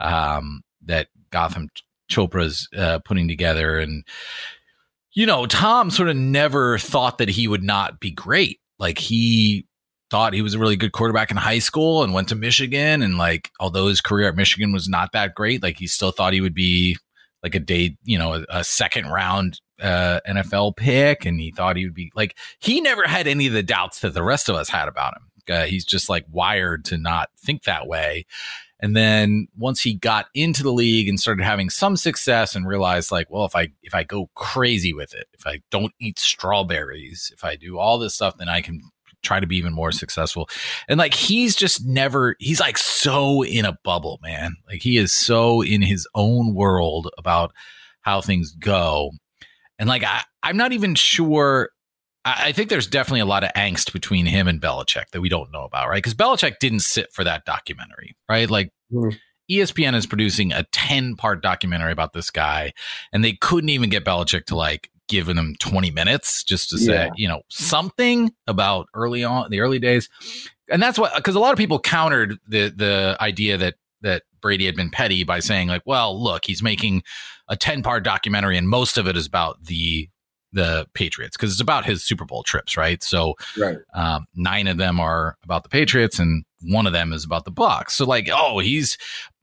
[0.00, 1.68] um, that Gotham
[2.10, 4.04] Chopra's uh, putting together, and
[5.12, 8.60] you know, Tom sort of never thought that he would not be great.
[8.78, 9.66] Like he
[10.10, 13.18] thought he was a really good quarterback in high school and went to Michigan, and
[13.18, 16.40] like although his career at Michigan was not that great, like he still thought he
[16.40, 16.96] would be
[17.42, 21.76] like a day, you know, a, a second round uh, NFL pick, and he thought
[21.76, 24.56] he would be like he never had any of the doubts that the rest of
[24.56, 25.22] us had about him.
[25.50, 28.26] Uh, he's just like wired to not think that way.
[28.80, 33.10] And then once he got into the league and started having some success and realized
[33.10, 37.32] like, well, if I if I go crazy with it, if I don't eat strawberries,
[37.34, 38.80] if I do all this stuff, then I can
[39.22, 40.48] try to be even more successful.
[40.88, 44.54] And like he's just never he's like so in a bubble, man.
[44.68, 47.52] Like he is so in his own world about
[48.02, 49.10] how things go.
[49.78, 51.70] And like I, I'm not even sure
[52.38, 55.52] I think there's definitely a lot of angst between him and Belichick that we don't
[55.52, 55.98] know about, right?
[55.98, 58.48] Because Belichick didn't sit for that documentary, right?
[58.50, 59.18] Like E Mhm.
[59.50, 62.72] ESPN is producing a 10 part documentary about this guy,
[63.12, 66.92] and they couldn't even get Belichick to like given him 20 minutes just to say,
[67.06, 67.10] Yeah.
[67.16, 70.08] you know, something about early on the early days.
[70.70, 74.66] And that's what because a lot of people countered the the idea that that Brady
[74.66, 77.02] had been petty by saying like, well, look, he's making
[77.48, 80.08] a 10 part documentary and most of it is about the
[80.52, 83.02] the Patriots because it's about his Super Bowl trips, right?
[83.02, 83.78] So Right.
[83.94, 87.52] um, nine of them are about the Patriots, and one of them is about the
[87.52, 87.90] Bucs.
[87.92, 88.96] So like, oh, he's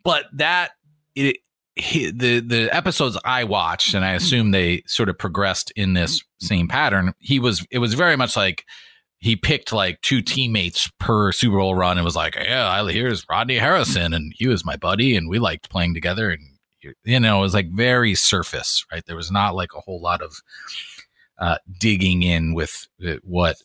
[0.03, 0.71] but that
[1.15, 1.37] it
[1.75, 6.23] he, the the episodes I watched, and I assume they sort of progressed in this
[6.39, 7.13] same pattern.
[7.19, 8.63] He was it was very much like
[9.19, 13.25] he picked like two teammates per Super Bowl run and was like, yeah, I- here's
[13.29, 17.39] Rodney Harrison, and he was my buddy, and we liked playing together, and you know,
[17.39, 19.03] it was like very surface, right?
[19.05, 20.35] There was not like a whole lot of
[21.37, 23.57] uh, digging in with uh, what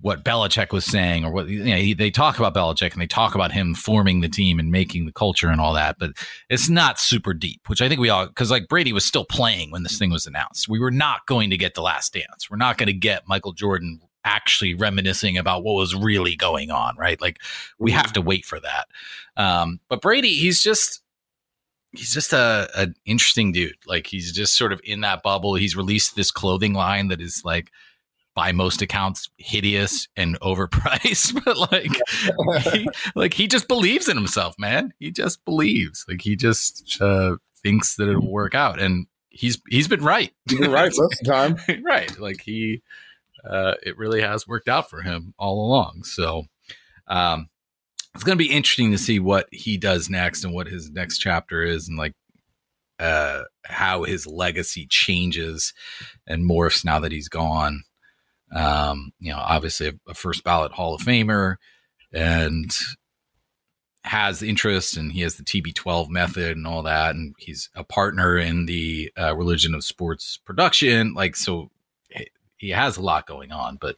[0.00, 3.06] what Belichick was saying, or what you know, he, they talk about Belichick and they
[3.06, 6.10] talk about him forming the team and making the culture and all that, but
[6.50, 7.68] it's not super deep.
[7.68, 10.26] Which I think we all because like Brady was still playing when this thing was
[10.26, 10.68] announced.
[10.68, 12.50] We were not going to get the Last Dance.
[12.50, 16.96] We're not going to get Michael Jordan actually reminiscing about what was really going on,
[16.96, 17.20] right?
[17.20, 17.38] Like
[17.78, 18.88] we have to wait for that.
[19.36, 21.03] Um, but Brady, he's just
[21.96, 23.76] he's just a an interesting dude.
[23.86, 25.54] Like he's just sort of in that bubble.
[25.54, 27.70] He's released this clothing line that is like
[28.34, 34.54] by most accounts hideous and overpriced, but like he, like he just believes in himself,
[34.58, 34.92] man.
[34.98, 36.04] He just believes.
[36.08, 40.32] Like he just uh, thinks that it'll work out, and he's he's been right.
[40.48, 41.56] You're right most of the time.
[41.84, 42.18] right.
[42.18, 42.82] Like he,
[43.48, 46.04] uh, it really has worked out for him all along.
[46.04, 46.44] So,
[47.08, 47.48] um,
[48.14, 51.18] it's going to be interesting to see what he does next and what his next
[51.18, 52.12] chapter is, and like,
[53.00, 55.74] uh, how his legacy changes
[56.26, 57.82] and morphs now that he's gone.
[58.54, 61.56] Um, you know, obviously a, a first ballot Hall of Famer,
[62.12, 62.70] and
[64.04, 67.14] has interest and he has the TB12 method and all that.
[67.14, 71.14] And he's a partner in the uh, religion of sports production.
[71.14, 71.70] Like, so
[72.58, 73.96] he- has a lot going on, but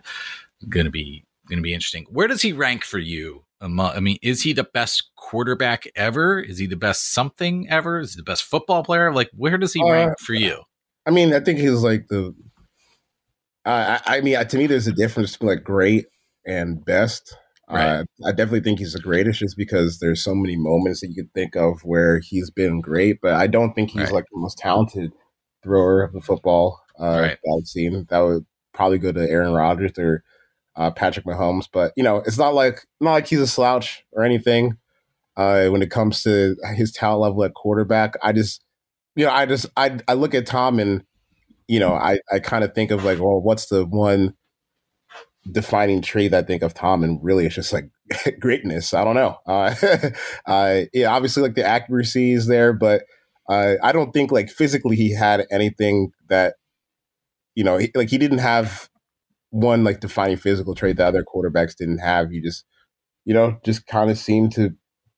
[0.68, 2.04] going to be, going to be interesting.
[2.10, 3.44] Where does he rank for you?
[3.60, 6.40] I mean, is he the best quarterback ever?
[6.40, 8.00] Is he the best something ever?
[8.00, 9.12] Is he the best football player?
[9.12, 10.62] Like, where does he Uh, rank for you?
[11.06, 12.34] I mean, I think he's like the.
[13.64, 16.06] I I I mean, to me, there's a difference between like great
[16.46, 17.36] and best.
[17.68, 17.84] Right.
[17.84, 21.16] Uh, I definitely think he's the greatest, just because there's so many moments that you
[21.16, 23.18] could think of where he's been great.
[23.20, 24.12] But I don't think he's Right.
[24.12, 25.12] like the most talented
[25.64, 27.38] thrower of the football uh, Right.
[27.42, 28.06] that I've seen.
[28.08, 30.22] That would probably go to Aaron Rodgers or
[30.76, 31.66] uh, Patrick Mahomes.
[31.72, 34.76] But you know, it's not like not like he's a slouch or anything.
[35.36, 38.64] Uh, when it comes to his talent level at quarterback, I just
[39.14, 41.02] you know, I just I I look at Tom and
[41.68, 44.34] you know, I I kind of think of like, well, what's the one
[45.50, 47.90] defining trait I think of Tom, and really, it's just like
[48.40, 48.94] greatness.
[48.94, 49.38] I don't know.
[49.46, 49.74] Uh,
[50.46, 53.04] uh, yeah, obviously, like the accuracy is there, but
[53.48, 56.54] uh, I don't think like physically he had anything that
[57.54, 58.88] you know, he, like he didn't have
[59.50, 62.30] one like defining physical trait that other quarterbacks didn't have.
[62.30, 62.64] He just,
[63.24, 64.70] you know, just kind of seemed to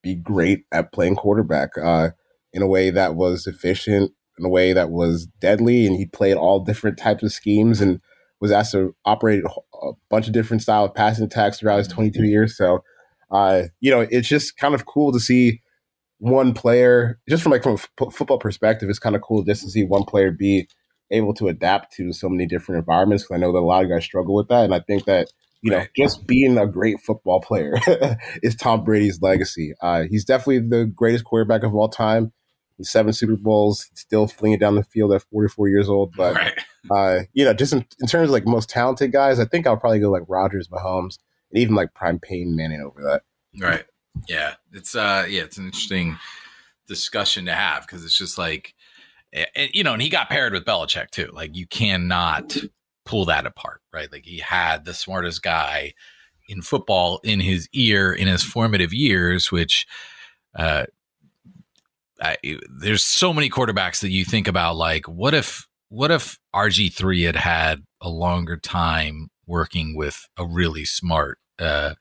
[0.02, 2.10] be great at playing quarterback uh,
[2.52, 6.36] in a way that was efficient, in a way that was deadly, and he played
[6.36, 8.00] all different types of schemes and
[8.40, 9.42] was asked to operate
[9.82, 12.56] a bunch of different style of passing attacks throughout his 22 years.
[12.56, 12.84] So,
[13.30, 15.60] uh, you know, it's just kind of cool to see
[16.18, 19.62] one player, just from like from a f- football perspective, it's kind of cool just
[19.64, 20.68] to see one player be
[21.10, 23.24] able to adapt to so many different environments.
[23.24, 25.28] Because I know that a lot of guys struggle with that, and I think that
[25.62, 25.88] you know, Right.
[25.96, 27.74] just being a great football player
[28.42, 29.74] is Tom Brady's legacy.
[29.80, 32.32] Uh, he's definitely the greatest quarterback of all time.
[32.76, 36.14] He's seven Super Bowls, still flinging down the field at 44 years old.
[36.16, 36.58] But right.
[36.90, 39.76] uh, you know, just in, in terms of like most talented guys, I think I'll
[39.76, 41.18] probably go like Rodgers, Mahomes,
[41.50, 43.22] and even like Prime Peyton Manning over that.
[43.60, 43.84] Right.
[44.28, 44.54] Yeah.
[44.72, 46.18] It's uh yeah, it's an interesting
[46.86, 48.74] discussion to have because it's just like
[49.32, 51.30] and, you know, and he got paired with Belichick too.
[51.32, 52.56] Like you cannot
[53.04, 54.10] pull that apart, right?
[54.10, 55.94] Like he had the smartest guy
[56.48, 59.86] in football in his ear in his formative years, which
[60.56, 60.84] uh
[62.20, 62.36] I,
[62.68, 67.36] there's so many quarterbacks that you think about like what if what if RG3 had
[67.36, 71.94] had a longer time working with a really smart uh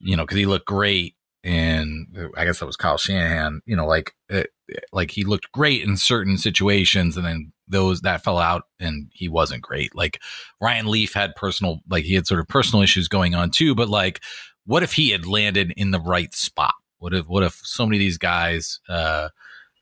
[0.00, 3.86] you know, because he looked great in, I guess that was Kyle Shanahan, you know,
[3.86, 4.44] like, uh,
[4.92, 9.28] like he looked great in certain situations and then those that fell out and he
[9.28, 9.94] wasn't great.
[9.94, 10.20] Like
[10.60, 13.88] Ryan Leaf had personal, like he had sort of personal issues going on too, but
[13.88, 14.20] like,
[14.64, 16.74] what if he had landed in the right spot?
[16.98, 19.28] What if, what if so many of these guys, uh,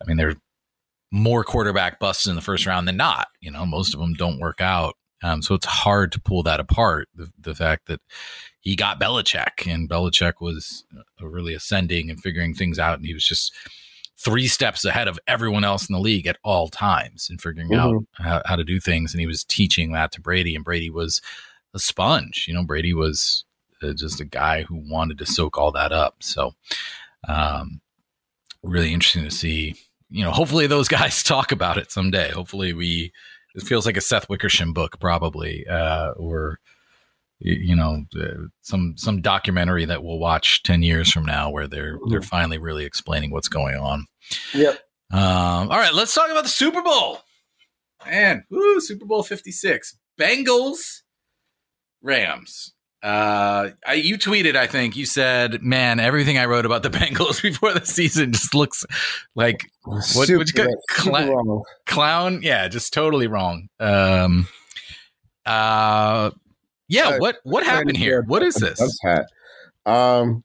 [0.00, 0.36] I mean, they're
[1.12, 4.38] more quarterback busts in the first round than not, you know, most of them don't
[4.38, 4.94] work out.
[5.22, 7.08] Um, so it's hard to pull that apart.
[7.14, 8.00] The, the fact that
[8.60, 10.84] he got Belichick and Belichick was
[11.20, 12.98] uh, really ascending and figuring things out.
[12.98, 13.52] And he was just
[14.18, 17.78] three steps ahead of everyone else in the league at all times and figuring Mhm.
[17.78, 19.14] out how, how to do things.
[19.14, 21.22] And he was teaching that to Brady, and Brady was
[21.72, 22.44] a sponge.
[22.46, 23.44] You know, Brady was
[23.82, 26.16] uh, just a guy who wanted to soak all that up.
[26.20, 26.54] So,
[27.28, 27.80] um,
[28.62, 29.74] really interesting to see.
[30.10, 32.30] You know, hopefully those guys talk about it someday.
[32.30, 33.12] Hopefully we.
[33.54, 36.60] It feels like a Seth Wickersham book, probably, uh, or
[37.40, 41.98] you know, uh, some some documentary that we'll watch ten years from now, where they're
[42.08, 44.06] they're finally really explaining what's going on.
[44.54, 44.78] Yep.
[45.12, 45.20] Um,
[45.70, 47.18] all right, let's talk about the Super Bowl.
[48.06, 49.98] Man, woo, Super Bowl 56.
[50.18, 51.00] Bengals,
[52.02, 52.72] Rams.
[53.02, 57.42] Uh, I, you tweeted, I think, you said, man, everything I wrote about the Bengals
[57.42, 58.84] before the season just looks
[59.34, 60.70] like What- Super- what'd you got?
[60.90, 61.62] super Cla- wrong.
[61.86, 62.40] clown.
[62.42, 63.68] Yeah, just totally wrong.
[63.80, 64.46] Um,
[65.46, 66.30] uh,
[66.90, 68.22] yeah, Uh, what, what happened here?
[68.26, 68.78] What is this?
[68.78, 69.26] That's hat.
[69.86, 70.44] Um,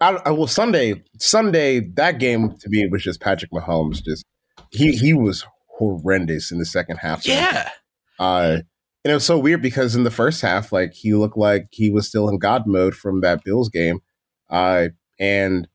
[0.00, 4.02] I, I well Sunday Sunday that game to me was just Patrick Mahomes.
[4.02, 4.24] Just
[4.70, 5.44] he he was
[5.78, 7.26] horrendous in the second half.
[7.26, 7.70] Yeah.
[8.18, 8.58] Uh,
[9.04, 11.90] and it was so weird because in the first half, like he looked like he
[11.90, 14.00] was still in God mode from that Bills game.
[14.48, 15.68] Uh, and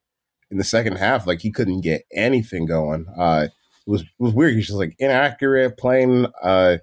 [0.51, 3.07] in the second half, like he couldn't get anything going.
[3.17, 3.47] Uh,
[3.87, 4.51] it was it was weird.
[4.51, 6.77] He was just like inaccurate, playing uh,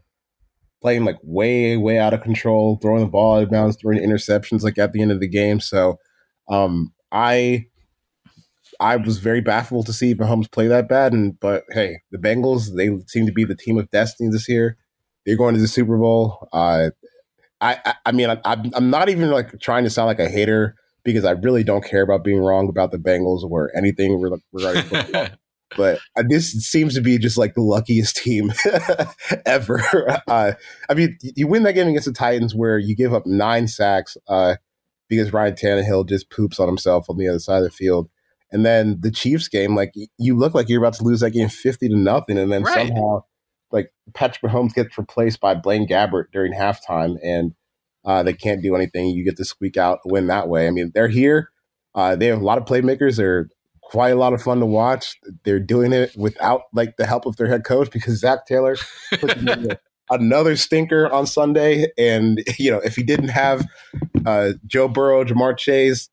[0.83, 4.63] playing like way way out of control, throwing the ball out of bounds, throwing interceptions
[4.63, 5.61] like at the end of the game.
[5.61, 5.99] So,
[6.49, 7.67] um, I
[8.81, 11.13] I was very baffled to see Mahomes play that bad.
[11.13, 14.77] And but hey, the Bengals they seem to be the team of destiny this year.
[15.25, 16.49] They're going to the Super Bowl.
[16.53, 16.91] Uh,
[17.61, 20.29] I, I I mean I, I'm I'm not even like trying to sound like a
[20.29, 24.39] hater because I really don't care about being wrong about the Bengals or anything re-
[24.53, 25.29] regarding football.
[25.77, 28.53] But uh, this seems to be just like the luckiest team
[29.47, 29.83] ever.
[30.29, 30.53] Uh,
[30.89, 34.17] I mean, you win that game against the Titans where you give up nine sacks
[34.29, 34.57] uh,
[35.09, 38.09] because Ryan Tannehill just poops on himself on the other side of the field.
[38.51, 41.49] And then the Chiefs game, like you look like you're about to lose that game
[41.49, 42.75] fifty to nothing, and then Right.
[42.87, 43.25] somehow,
[43.71, 47.55] like Patrick Mahomes gets replaced by Blaine Gabbert during halftime, and
[48.05, 49.09] uh, they can't do anything.
[49.09, 50.67] You get to squeak out a win that way.
[50.67, 51.49] I mean, they're here.
[51.95, 53.17] Uh, they have a lot of playmakers.
[53.17, 53.49] They're
[53.83, 55.19] quite a lot of fun to watch.
[55.45, 58.77] They're doing it without like the help of their head coach because Zac Taylor
[59.21, 59.37] put
[60.11, 61.89] another stinker on Sunday.
[61.99, 63.67] And you know, if he didn't have
[64.25, 66.09] uh, Joe Burrow, Ja'Marr Chase,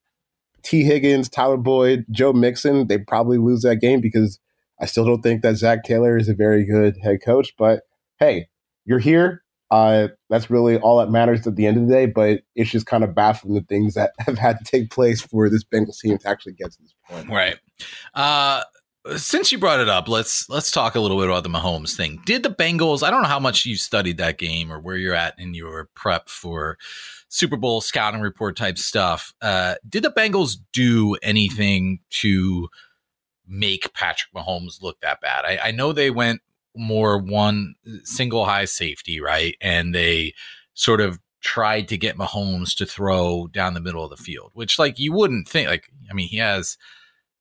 [0.62, 4.38] Tee Higgins, Tyler Boyd, Joe Mixon, they'd probably lose that game because
[4.80, 7.54] I still don't think that Zac Taylor is a very good head coach.
[7.56, 7.82] But
[8.18, 8.48] hey,
[8.84, 9.42] you're here.
[9.70, 12.06] Uh, that's really all that matters at the end of the day.
[12.06, 15.48] But it's just kind of baffling the things that have had to take place for
[15.48, 17.28] this Bengals team to actually get to this point.
[17.28, 17.56] Right.
[18.14, 18.62] Uh
[19.16, 22.20] since you brought it up, let's let's talk a little bit about the Mahomes thing.
[22.26, 23.02] Did the Bengals?
[23.02, 25.88] I don't know how much you studied that game or where you're at in your
[25.94, 26.76] prep for
[27.28, 29.32] Super Bowl scouting report type stuff.
[29.40, 32.68] Uh, did the Bengals do anything to
[33.48, 35.44] make Patrick Mahomes look that bad?
[35.46, 36.42] I, I know they went
[36.76, 40.34] more one single high safety, right, and they
[40.74, 44.78] sort of tried to get Mahomes to throw down the middle of the field, which
[44.78, 45.68] like you wouldn't think.
[45.68, 46.76] Like, I mean, he has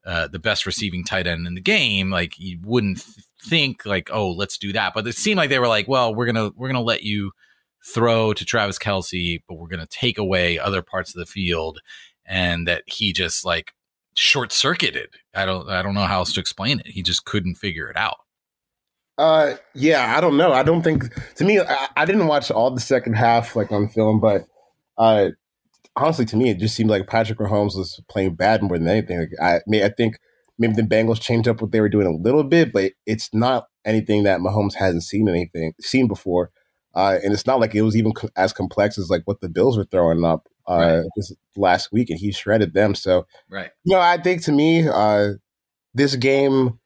[0.06, 4.10] uh, the best receiving tight end in the game, like you wouldn't th- think like,
[4.12, 4.94] oh, let's do that.
[4.94, 7.32] But it seemed like they were like, well, we're gonna we're gonna let you
[7.94, 11.80] throw to Travis Kelce, but we're gonna take away other parts of the field,
[12.26, 13.74] and that he just like
[14.16, 15.10] short circuited.
[15.36, 16.88] I don't I don't know how else to explain it.
[16.88, 18.18] He just couldn't figure it out.
[19.20, 20.54] Uh, yeah, I don't know.
[20.54, 23.90] I don't think to me, I, I didn't watch all the second half like on
[23.90, 24.46] film, but
[24.98, 25.30] uh,
[25.96, 29.20] honestly, to me, it just seemed like Patrick Mahomes was playing bad more than anything.
[29.20, 30.20] Like, I mean, I think
[30.58, 33.68] maybe the Bengals changed up what they were doing a little bit, but it's not
[33.86, 36.52] anything that Mahomes hasn't seen anything seen before.
[36.96, 39.50] Uh, and it's not like it was even co- as complex as like what the
[39.50, 41.06] Bills were throwing up uh, Right.
[41.16, 42.96] this last week, and he shredded them.
[42.96, 43.70] So Right.
[43.84, 45.34] you know, I think to me, uh,
[45.94, 46.80] this game,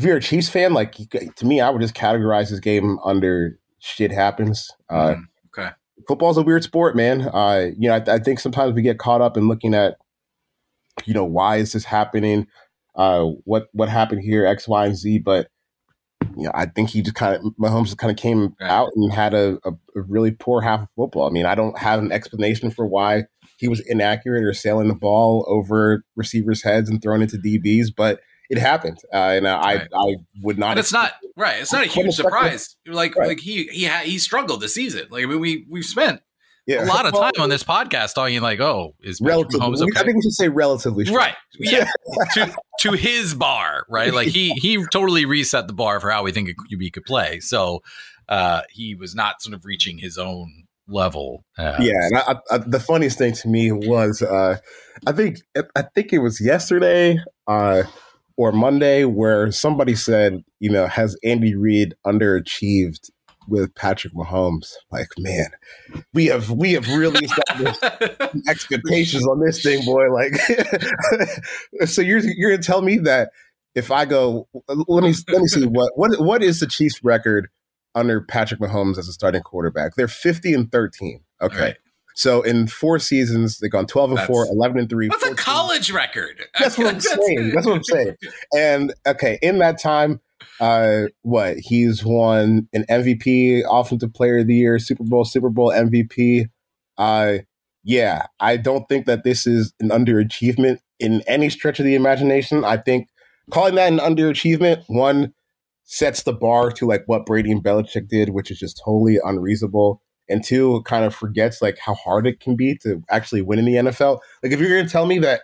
[0.00, 0.92] if you're a Chiefs fan, like
[1.36, 4.70] to me, I would just categorize this game under shit happens.
[4.88, 5.22] Uh, Mhm.
[5.58, 5.70] okay.
[6.08, 7.22] football's a weird sport, man.
[7.32, 9.96] Uh, you know, I, I think sometimes we get caught up in looking at,
[11.04, 12.46] you know, why is this happening?
[12.94, 14.46] Uh, what what happened here?
[14.46, 15.18] X, Y, and Z.
[15.18, 15.48] But
[16.36, 18.70] you know, I think he just kind of Mahomes just kind of came Right.
[18.70, 21.26] out and had a, a, a really poor half of football.
[21.26, 23.24] I mean, I don't have an explanation for why
[23.58, 28.20] he was inaccurate or sailing the ball over receivers' heads and throwing into DBs, but
[28.50, 29.88] it happened, uh, and I, Right.
[29.94, 30.72] I I would not.
[30.74, 31.60] But it's not right.
[31.62, 32.76] It's not a huge surprise.
[32.86, 33.28] Like Right.
[33.28, 35.06] like he he ha- he struggled this season.
[35.10, 36.20] Like I mean, we we've spent
[36.66, 36.84] yeah.
[36.84, 39.98] a lot of Well, time on this podcast talking like, oh, is Relatively, Mahomes okay?
[39.98, 41.04] I think we should say relatively.
[41.06, 41.18] strong.
[41.18, 41.88] right yeah
[42.34, 46.32] to to his bar right like he he totally reset the bar for how we
[46.32, 47.82] think a QB could play so
[48.28, 52.58] uh he was not sort of reaching his own level uh, yeah, and I, I,
[52.58, 54.56] the funniest thing to me was uh,
[55.06, 55.38] I think
[55.76, 57.82] I think it was yesterday uh,
[58.40, 63.10] or Monday where somebody said, you know, has Andy Reid underachieved
[63.46, 64.72] with Patrick Mahomes?
[64.90, 65.50] Like, man,
[66.14, 67.84] we have we have really established
[68.48, 70.10] expectations on this thing, boy.
[70.10, 70.36] Like,
[71.84, 73.28] so you're you're gonna tell me that
[73.74, 77.50] if I go, let me let me see what what what is the Chiefs record
[77.94, 79.96] under Patrick Mahomes as a starting quarterback?
[79.96, 81.20] They're 50 and 13.
[81.42, 81.60] Okay.
[81.60, 81.76] Right.
[82.20, 85.08] So in four seasons, they've gone 12 and That's- 4, 11 and 3.
[85.08, 86.44] That's a 14 college record.
[86.58, 87.52] That's what I'm saying.
[87.54, 88.16] That's what I'm saying.
[88.54, 90.20] And okay, in that time,
[90.60, 95.70] uh, what he's won an MVP, Offensive Player of the Year, Super Bowl, Super Bowl
[95.70, 96.50] MVP.
[96.98, 97.38] Uh,
[97.84, 102.66] yeah, I don't think that this is an underachievement in any stretch of the imagination.
[102.66, 103.08] I think
[103.50, 105.32] calling that an underachievement, one
[105.84, 110.02] sets the bar to like what Brady and Belichick did, which is just totally unreasonable.
[110.30, 113.64] And two, kind of forgets like how hard it can be to actually win in
[113.66, 114.20] the NFL.
[114.42, 115.42] Like if you're gonna tell me that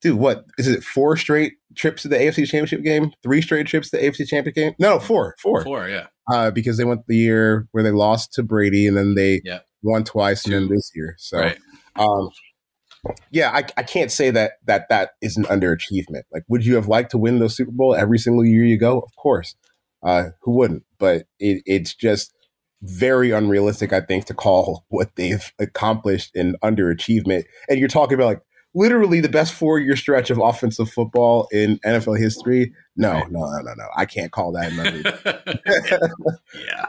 [0.00, 0.82] dude, what is it?
[0.82, 4.54] Four straight trips to the AFC Championship game, three straight trips to the AFC Championship
[4.54, 4.72] game.
[4.78, 5.62] No, four, four.
[5.62, 6.06] Four, yeah.
[6.32, 9.60] Uh, because they went the year where they lost to Brady, and then they Yeah.
[9.82, 11.14] won twice, and then this year.
[11.18, 11.58] So, Right.
[11.96, 12.30] um,
[13.30, 16.22] yeah, I, I can't say that that that is an underachievement.
[16.32, 18.98] Like, would you have liked to win the Super Bowl every single year you go?
[19.00, 19.54] Of course.
[20.02, 20.84] Uh, who wouldn't?
[20.98, 22.32] But it, it's just
[22.82, 27.44] very unrealistic, I think, to call what they've accomplished an underachievement.
[27.68, 28.40] And you're talking about like
[28.74, 32.72] literally the best four year stretch of offensive football in NFL history.
[32.96, 33.30] No, Right.
[33.30, 33.86] no, no, no, no.
[33.96, 34.72] I can't call that
[36.54, 36.86] yeah.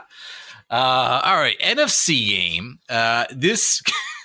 [0.70, 2.78] Uh, all right, NFC game.
[2.88, 3.82] Uh, this,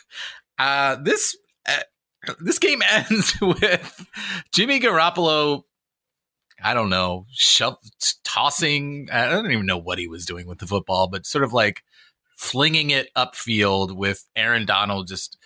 [0.59, 1.36] uh, this,
[1.68, 4.05] uh, this game ends with
[4.53, 5.63] Jimmy Garoppolo.
[6.66, 7.78] I don't know, shove,
[8.24, 9.07] tossing.
[9.11, 11.84] I don't even know what he was doing with the football, but sort of like
[12.36, 15.38] flinging it upfield with Aaron Donald just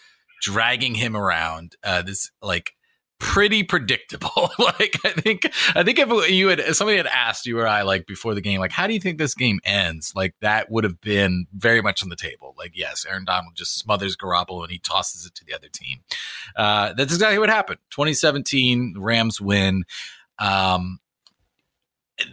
[0.41, 1.75] dragging him around.
[1.83, 2.71] Uh, this like
[3.19, 4.49] pretty predictable.
[4.59, 7.81] like I think I think if you had if somebody had asked you or I
[7.81, 10.13] like before the game, like how do you think this game ends?
[10.15, 12.55] Like that would have been very much on the table.
[12.57, 15.99] Like yes, Aaron Donald just smothers Garoppolo and he tosses it to the other team.
[16.55, 17.79] Uh, that's exactly what happened.
[17.91, 19.83] 2017 Rams win.
[20.39, 20.99] Um,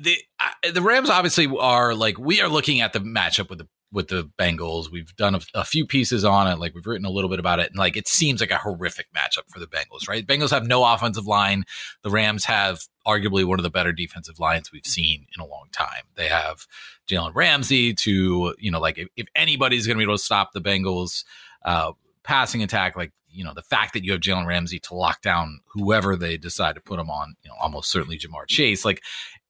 [0.01, 3.69] the uh, the Rams obviously are like we are looking at the matchup with the
[3.93, 4.91] with the Bengals.
[4.91, 6.59] We've done a, a few pieces on it.
[6.59, 9.07] Like we've written a little bit about it, and like it seems like a horrific
[9.17, 10.09] matchup for the Bengals.
[10.09, 10.27] Right?
[10.27, 11.65] Bengals have no offensive line.
[12.03, 15.69] The Rams have arguably one of the better defensive lines we've seen in a long
[15.73, 16.03] time.
[16.17, 16.67] They have
[17.09, 20.53] Jalen Ramsey to you know like if, if anybody's going to be able to stop
[20.53, 21.25] the Bengals
[21.65, 25.23] uh, passing attack, like you know the fact that you have Jalen Ramsey to lock
[25.23, 29.03] down whoever they decide to put him on, you know almost certainly Ja'Marr Chase, like.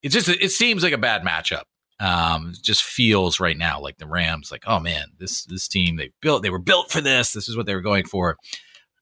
[0.06, 1.64] It just it seems like a bad matchup.
[1.98, 5.96] Um it just feels right now like the rams like oh man this this team
[5.96, 7.32] they built they were built for this.
[7.32, 8.36] This is what they were going for.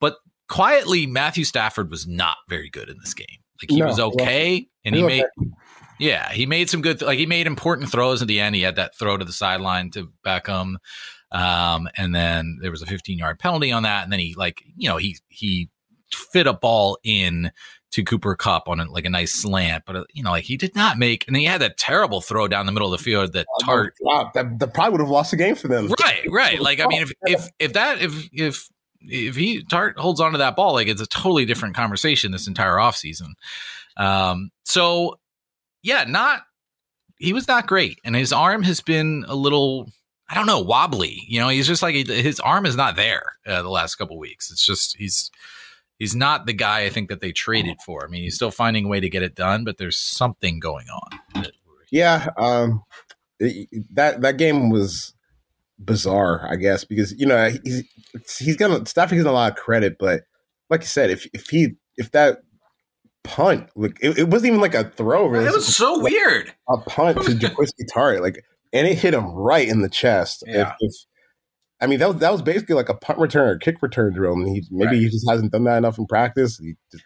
[0.01, 0.15] But
[0.49, 3.37] quietly matthew stafford was not very good in this game.
[3.61, 5.25] Like he No, was okay and he he made
[5.99, 8.55] yeah he made some good like he made important throws at the end.
[8.55, 10.75] He had that throw to the sideline to beckham.
[11.31, 14.03] Um and then there was a 15 yard penalty on that.
[14.03, 15.69] And then he like you know he he
[16.11, 17.51] fit a ball in
[17.95, 20.57] to Cooper Kupp on a, like a nice slant, but uh, you know, like he
[20.57, 23.31] did not make, and he had that terrible throw down the middle of the field
[23.31, 23.91] that Tartt.
[24.01, 25.87] Wow, that, that probably would have lost the game for them.
[26.01, 26.59] Right, right.
[26.59, 28.67] Like I mean, if if if that if if
[28.99, 32.49] if he Tartt holds on to that ball, like it's a totally different conversation this
[32.49, 33.29] entire offseason.
[33.95, 35.17] Um, so
[35.81, 36.41] yeah, not
[37.17, 39.89] he was not great, and his arm has been a little.
[40.27, 41.21] I don't know, wobbly.
[41.27, 44.51] You know, he's just like his arm is not there uh, the last couple weeks.
[44.51, 45.31] It's just he's
[45.99, 48.03] he's not the guy I think that they traded for.
[48.05, 50.87] I mean, he's still finding a way to get it done, but there's something going
[50.89, 51.45] on.
[51.91, 52.83] Yeah, um,
[53.39, 55.13] that that game was
[55.79, 57.83] bizarre, I guess, because you know he's
[58.39, 60.21] he's gonna Stafford getting a lot of credit, but
[60.69, 62.39] like you said, if if he if that
[63.23, 66.53] punt, like it, it wasn't even like a throw, It was so weird.
[66.69, 68.43] a punt to Jaquiski Tartt, like,
[68.73, 70.43] and it hit him right in the chest.
[70.47, 70.73] Yeah.
[70.79, 70.93] If, if
[71.85, 74.33] I mean that was that was basically like a punt return or kick return drill,
[74.33, 76.59] and he maybe he just hasn't done that enough in practice.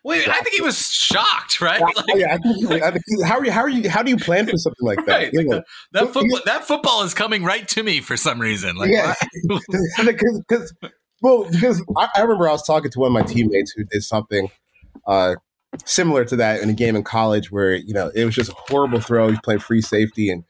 [0.06, 1.82] Wait, I think he was shocked, right?
[1.82, 4.10] Like, yeah, I think, I think he- how are you how are you how do
[4.10, 5.18] you plan for something like that?
[5.18, 5.34] Right.
[5.34, 8.78] You know, that football, that football is coming right to me for some reason.
[8.78, 9.16] Like, yeah,
[9.98, 10.74] because because
[11.22, 14.02] well because I, I remember I was talking to one of my teammates who did
[14.02, 14.50] something
[15.08, 15.36] uh,
[15.84, 18.56] similar to that in a game in college where you know it was just a
[18.56, 19.30] horrible throw.
[19.30, 20.46] He played free safety and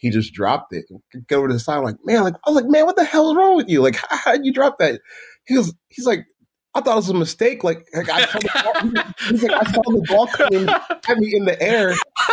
[0.00, 0.86] he just dropped it.
[1.28, 3.04] Go over to the side, I'm like man, like I was like man, what the
[3.04, 3.80] hell is wrong with you?
[3.82, 5.00] Like how how did you drop that?
[5.46, 6.26] He goes, he's like.
[6.72, 7.64] I thought it was a mistake.
[7.64, 11.34] Like, like I saw the ball, he's like, I saw the ball coming at me
[11.34, 11.88] in the air.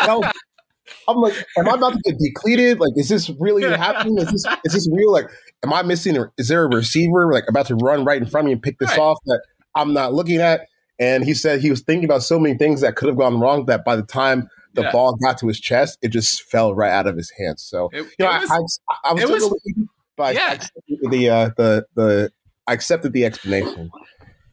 [0.06, 0.32] Was,
[1.08, 2.80] I'm like, am I about to get depleted?
[2.80, 4.20] Like, is this really happening?
[4.20, 5.12] Is this is this real?
[5.12, 5.26] Like,
[5.66, 6.24] am I missing?
[6.38, 8.78] Is there a receiver like about to run right in front of me and pick
[8.78, 9.00] this Right.
[9.00, 9.42] off that
[9.74, 10.68] I'm not looking at?
[11.00, 13.66] and he said he was thinking about so many things that could have gone wrong
[13.66, 14.92] that by the time the Yeah.
[14.94, 17.62] ball got to his chest, it just fell right out of his hands.
[17.64, 21.30] So It- you know, was- I, I, I was, was- relieved, but I accepted the
[21.30, 22.32] uh, the the
[22.68, 23.92] I accepted the explanation.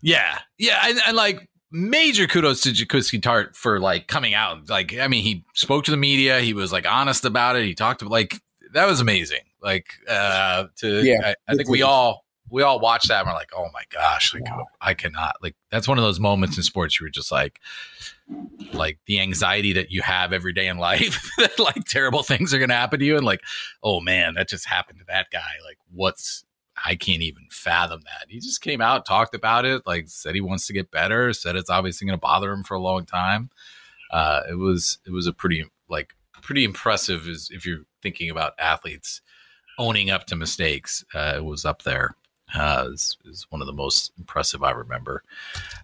[0.02, 4.68] Yeah, yeah, and, and like major kudos to Jaquiski Tartt for like coming out.
[4.68, 6.40] Like, I mean, he spoke to the media.
[6.40, 7.64] He was like honest about it.
[7.64, 8.40] He talked to like
[8.74, 9.40] that was amazing.
[9.62, 13.32] Like, uh, to Yeah, I, I think we all we all watched that and we're
[13.34, 14.44] like, oh my gosh, like
[14.80, 15.36] I cannot.
[15.42, 17.58] Like, that's one of those moments in sports where you're just like,
[18.72, 22.58] like the anxiety that you have every day in life that like terrible things are
[22.58, 23.42] gonna happen to you, and like,
[23.82, 25.52] oh man, that just happened to that guy.
[25.64, 26.44] Like, what's
[26.84, 28.26] I can't even fathom that.
[28.28, 31.56] He just came out, talked about it, like said he wants to get better, said
[31.56, 33.50] it's obviously going to bother him for a long time.
[34.10, 38.52] Uh, it was it was a pretty like pretty impressive is if you're thinking about
[38.58, 39.22] athletes
[39.78, 41.04] owning up to mistakes.
[41.14, 42.16] Uh, it was up there.
[42.54, 45.22] Uh, is is one of the most impressive I remember.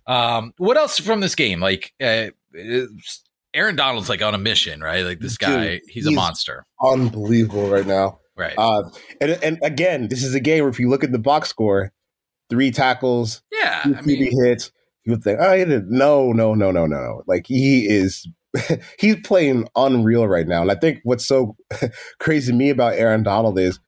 [0.06, 1.60] Um, what else from this game?
[1.60, 2.26] Like uh,
[3.54, 5.04] Aaron Donald's like on a mission, right?
[5.04, 8.20] Like this guy, Dude, he's a monster, Unbelievable right now.
[8.36, 8.54] right?
[8.56, 8.84] Uh,
[9.20, 11.92] and and again, this is a game where if you look at the box score,
[12.50, 14.70] three tackles, yeah, two I mean, hits,
[15.04, 17.22] you would think, oh, he did no, no, no, no, no.
[17.26, 18.28] Like he is,
[18.98, 20.62] he's playing unreal right now.
[20.62, 21.56] And I think what's so
[22.20, 23.80] crazy to me about Aaron Donald is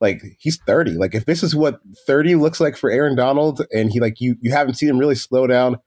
[0.00, 0.92] like he's 30.
[0.92, 4.36] Like if this is what 30 looks like for Aaron Donald, and he like you
[4.40, 5.78] you haven't seen him really slow down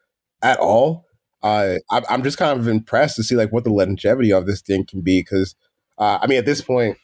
[0.41, 1.05] at all.
[1.41, 4.62] Uh, I'm, I'm just kind of impressed to see like what the longevity of this
[4.62, 5.55] thing can be because
[5.97, 6.97] uh, I mean at this point,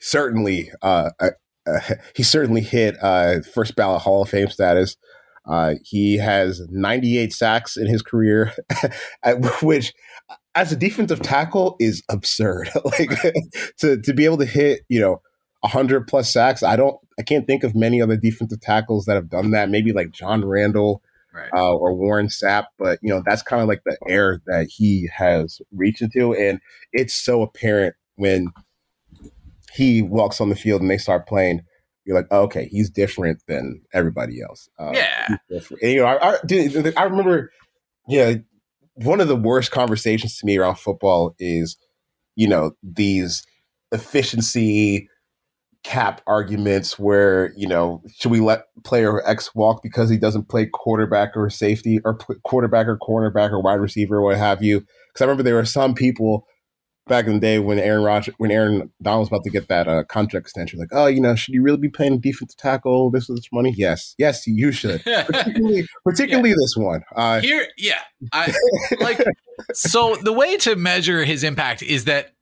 [0.00, 1.10] certainly uh,
[2.14, 4.96] he certainly hit uh, first ballot Hall of Fame status.
[5.46, 8.52] Uh, he has 98 sacks in his career,
[9.62, 9.92] which,
[10.54, 12.70] as a defensive tackle, is absurd.
[12.84, 13.10] like
[13.78, 15.20] to to be able to hit, you know,
[15.64, 16.62] 100 plus sacks.
[16.62, 19.70] I don't, I can't think of many other defensive tackles that have done that.
[19.70, 21.02] Maybe like John Randle
[21.32, 21.48] right.
[21.56, 25.08] uh, or Warren Sapp, but you know that's kind of like the air that he
[25.14, 26.60] has reached into, and
[26.92, 28.52] it's so apparent when
[29.72, 31.62] he walks on the field and they start playing.
[32.04, 34.68] You're like, oh, okay, he's different than everybody else.
[34.78, 35.36] Uh, Yeah.
[35.80, 37.50] And, you know, I, I, dude, I remember,
[38.06, 38.34] yeah,
[38.96, 41.78] one of the worst conversations to me around football is,
[42.36, 43.42] you know, these
[43.90, 45.08] efficiency
[45.84, 50.66] cap arguments where you know should we let player X walk because he doesn't play
[50.66, 54.80] quarterback or safety or p- quarterback or cornerback or wide receiver or what have you?
[54.80, 56.46] Because I remember there were some people
[57.06, 59.86] back in the day when Aaron Rodgers, when Aaron Donald was about to get that
[59.86, 63.28] uh, contract extension, like, oh, you know, should you really be paying defensive tackle this
[63.28, 63.74] is money?
[63.76, 65.04] Yes, yes, you should.
[65.04, 67.02] Particularly, particularly this one.
[67.14, 68.00] Uh, Here, yeah,
[68.32, 68.54] I
[69.00, 69.22] like.
[69.74, 72.32] So the way to measure his impact is that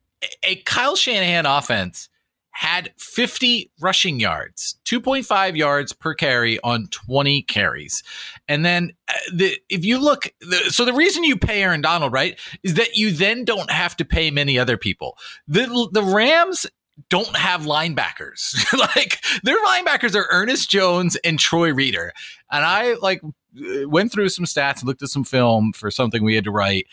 [0.43, 2.07] a Kyle Shanahan offense
[2.53, 8.03] had 50 rushing yards, 2.5 yards per carry on 20 carries.
[8.47, 12.13] And then uh, the if you look the, so the reason you pay Aaron Donald,
[12.13, 15.17] right, is that you then don't have to pay many other people.
[15.47, 16.65] The the Rams
[17.09, 18.53] don't have linebackers.
[18.95, 22.13] like their linebackers are Ernest Jones and Troy Reeder.
[22.51, 23.21] And I like
[23.87, 26.85] went through some stats and looked at some film for something we had to write.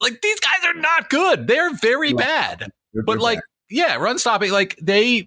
[0.00, 1.46] Like these guys are not good.
[1.46, 2.60] They're very bad.
[2.94, 3.44] they're- But they're like bad.
[3.70, 5.26] Yeah, run stopping like they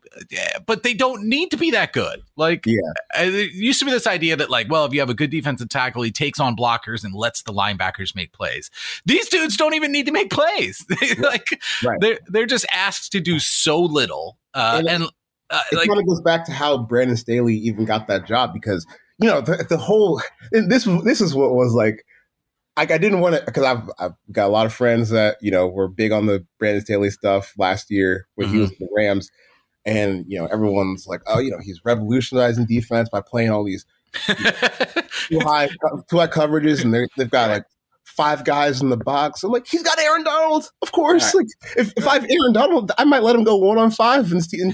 [0.66, 2.22] but they don't need to be that good.
[2.38, 2.76] Like Yeah.
[3.16, 5.30] uh, there used to be this idea that like well, if you have a good
[5.30, 8.70] defensive tackle, he takes on blockers and lets the linebackers make plays.
[9.06, 10.86] These dudes don't even need to make plays.
[11.20, 12.00] like Right.
[12.00, 14.38] they're they're just asked to do so little.
[14.54, 15.04] Uh, And- and
[15.52, 18.54] uh, it like kind of goes back to how Brandon Staley even got that job
[18.54, 18.86] because
[19.20, 20.22] you know the, the whole
[20.52, 22.06] and this this is what was like.
[22.80, 25.52] Like I didn't want to because I've I've got a lot of friends that you
[25.52, 28.62] know were big on the Brandon Staley stuff last year when he Mhm.
[28.62, 29.30] was in the Rams,
[29.86, 33.86] and you know everyone's like, oh, you know he's revolutionizing defense by playing all these
[34.26, 35.68] too high
[36.10, 37.64] too high coverages, and they've got like
[38.04, 39.44] five guys in the box.
[39.44, 41.34] I'm like, he's got Aaron Donald, of course.
[41.34, 44.32] Like if, if I have Aaron Donald, I might let him go one on five
[44.32, 44.42] and,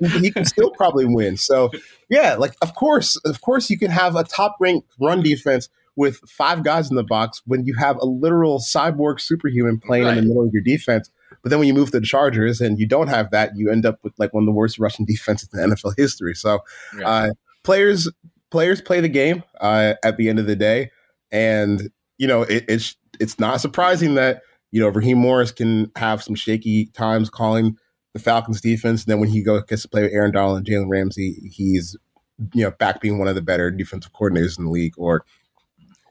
[0.00, 1.36] and he can still probably win.
[1.36, 1.70] So
[2.08, 5.68] yeah, like of course, of course, you can have a top ranked run defense
[5.98, 10.14] with five guys in the box when you have a literal cyborg superhuman playing in
[10.14, 11.10] the middle of your defense.
[11.42, 13.84] But then when you move to the Chargers and you don't have that, you end
[13.84, 16.34] up with like one of the worst rushing defenses in NFL history.
[16.34, 16.60] So
[16.96, 17.08] Yeah.
[17.08, 17.30] uh,
[17.64, 18.08] players
[18.50, 20.90] players play the game uh, at the end of the day,
[21.32, 26.22] and you know it, it's it's not surprising that you know Raheem Morris can have
[26.22, 27.76] some shaky times calling
[28.14, 29.04] the Falcons defense.
[29.04, 31.96] And then when he goes gets to play with Aaron Donald and Jalen Ramsey, he's
[32.54, 34.94] you know back being one of the better defensive coordinators in the league.
[34.96, 35.24] Or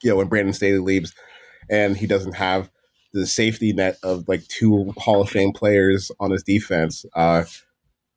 [0.04, 1.14] you know when Brandon Staley leaves
[1.70, 2.70] and he doesn't have
[3.14, 7.06] the safety net of like two Hall of Fame players on his defense.
[7.16, 7.44] Uh,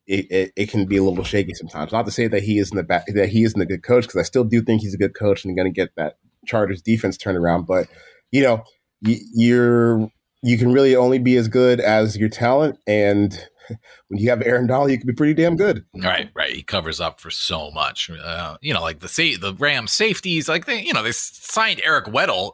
[0.07, 1.93] it, it, it can be a little shaky sometimes.
[1.93, 4.19] Not to say that he isn't a ba- that he isn't a good coach because
[4.19, 6.17] I still do think he's a good coach and going to get that
[6.47, 7.67] Chargers defense turned around.
[7.67, 7.87] But
[8.33, 8.65] you know,
[9.03, 10.09] y- you're
[10.43, 13.49] you can really only be as good as your talent, and
[14.09, 15.85] when you have Aaron Donald, you can be pretty damn good.
[15.95, 16.53] Right, right.
[16.53, 18.11] He covers up for so much.
[18.11, 21.81] Uh, you know, like the sa- the Rams safeties, like they, you know, they signed
[21.85, 22.53] Eric Weddle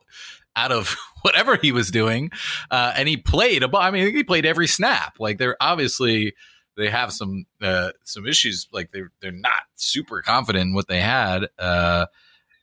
[0.55, 2.31] out of whatever he was doing,
[2.71, 3.63] uh, and he played.
[3.63, 5.17] I mean, he played every snap.
[5.19, 6.35] Like they're obviously
[6.77, 8.69] they have some uh, some issues.
[8.73, 12.07] Like they're they're not super confident in what they had, uh,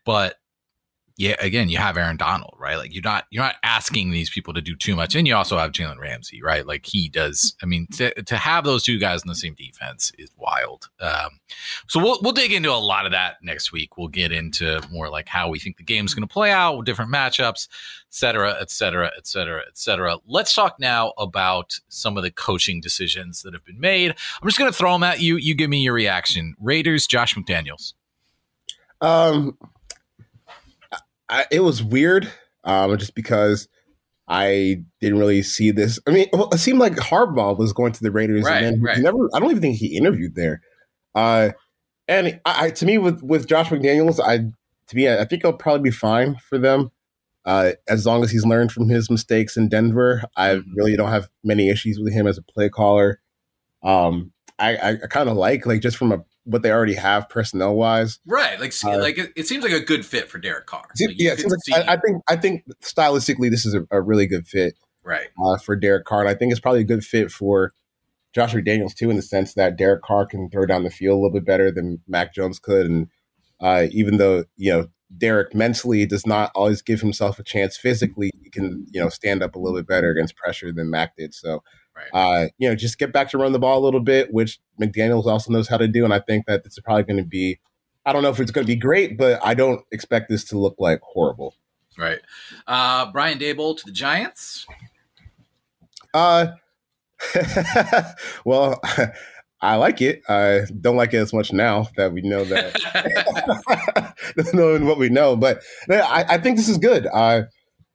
[0.05, 0.35] but
[1.15, 2.75] yeah, again, you have Aaron Donald, right?
[2.75, 5.59] Like you're not you're not asking these people to do too much, and you also
[5.59, 6.65] have Jalen Ramsey, right?
[6.65, 7.55] Like he does.
[7.61, 10.89] I mean, to, to have those two guys in the same defense is wild.
[10.99, 11.39] Um,
[11.87, 13.95] so we'll we'll dig into a lot of that next week.
[13.95, 17.11] We'll get into more like how we think the game's going to play out, different
[17.11, 20.17] matchups, et cetera, et cetera, et cetera, et cetera.
[20.25, 24.09] Let's talk now about some of the coaching decisions that have been made.
[24.11, 25.37] I'm just going to throw them at you.
[25.37, 26.55] You give me your reaction.
[26.59, 27.93] Raiders, Josh McDaniels.
[28.99, 29.57] Um,
[31.33, 32.31] I, it was weird,
[32.63, 33.67] um, just because
[34.27, 35.99] I didn't really see this.
[36.07, 38.81] I mean, well, it seemed like Harbaugh was going to the Raiders, right, and then
[38.81, 38.97] right.
[38.99, 39.29] never.
[39.33, 40.61] I don't even think he interviewed there.
[41.15, 41.49] Uh,
[42.07, 44.37] and I, I, to me, with with Josh McDaniels, I
[44.87, 46.91] to me, I think he'll probably be fine for them.
[47.45, 50.73] Uh, as long as he's learned from his mistakes in Denver, I Mm-hmm.
[50.75, 53.19] really don't have many issues with him as a play caller.
[53.83, 57.29] Um, I, I, I kind of like like just from a what they already have
[57.29, 58.19] personnel wise.
[58.25, 60.85] Right, like Uh, like it, it seems like a good fit for Derek Carr.
[60.95, 63.65] See- Like, yeah, it could seems see- like, I, I think I think stylistically this
[63.65, 65.27] is a, a really good fit right.
[65.43, 66.21] uh, for Derek Carr.
[66.21, 67.71] And I think it's probably a good fit for
[68.33, 71.21] Josh McDaniels too, in the sense that Derek Carr can throw down the field a
[71.21, 72.87] little bit better than Mac Jones could.
[72.87, 73.07] And
[73.61, 74.87] uh, even though you know
[75.17, 79.43] Derek mentally does not always give himself a chance physically, he can you know stand
[79.43, 81.33] up a little bit better against pressure than Mac did.
[81.33, 81.63] So
[81.95, 82.09] Right.
[82.13, 85.25] uh, you know, just get back to run the ball a little bit, which McDaniels
[85.25, 86.03] also knows how to do.
[86.03, 87.59] And I think that is probably going to be.
[88.05, 90.57] I don't know if it's going to be great, but I don't expect this to
[90.57, 91.55] look like horrible.
[91.97, 92.19] Right.
[92.67, 94.65] Uh, Brian Daboll to the Giants.
[96.13, 96.47] Uh,
[98.45, 98.81] well,
[99.61, 100.21] I like it.
[100.27, 104.13] I don't like it as much now that we know that
[104.53, 105.37] knowing what we know.
[105.37, 107.43] But I, I think this is good uh,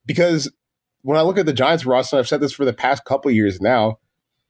[0.07, 0.51] because
[1.09, 3.63] when I look at the Giants roster, I've said this for the past couple years
[3.63, 3.99] now.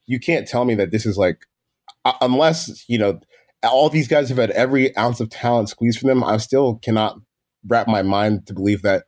[0.06, 1.46] You can't tell me that this is like,
[2.04, 3.20] uh, unless you know,
[3.62, 6.24] all these guys have had every ounce of talent squeezed from them.
[6.24, 7.16] I still cannot
[7.68, 9.04] wrap my mind to believe that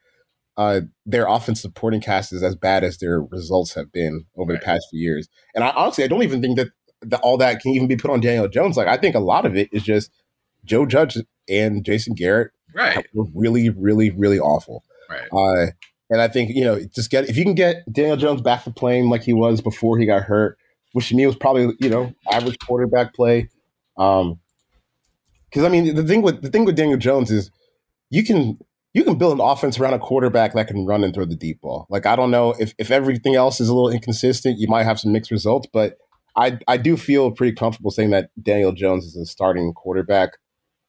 [0.56, 4.60] uh, their offensive supporting cast is as bad as their results have been over Right.
[4.60, 5.28] the past few years.
[5.52, 6.68] And I honestly, I don't even think that,
[7.02, 8.76] that all that can even be put on Daniel Jones.
[8.76, 10.12] Like, I think a lot of it is just
[10.64, 13.04] Joe Judge and Jason Garrett right.
[13.12, 14.84] were really, really, really awful.
[15.08, 15.28] Right.
[15.32, 15.72] Uh,
[16.10, 18.70] and I think you know, just get if you can get Daniel Jones back to
[18.70, 20.58] playing like he was before he got hurt,
[20.92, 23.48] which to me was probably you know average quarterback play.
[23.96, 24.40] Um,
[25.48, 27.50] because I mean the thing with the thing with Daniel Jones is
[28.10, 28.58] you can
[28.92, 31.60] you can build an offense around a quarterback that can run and throw the deep
[31.60, 31.86] ball.
[31.88, 34.98] Like I don't know if if everything else is a little inconsistent, you might have
[34.98, 35.96] some mixed results, but
[36.36, 40.38] I I do feel pretty comfortable saying that Daniel Jones is a starting quarterback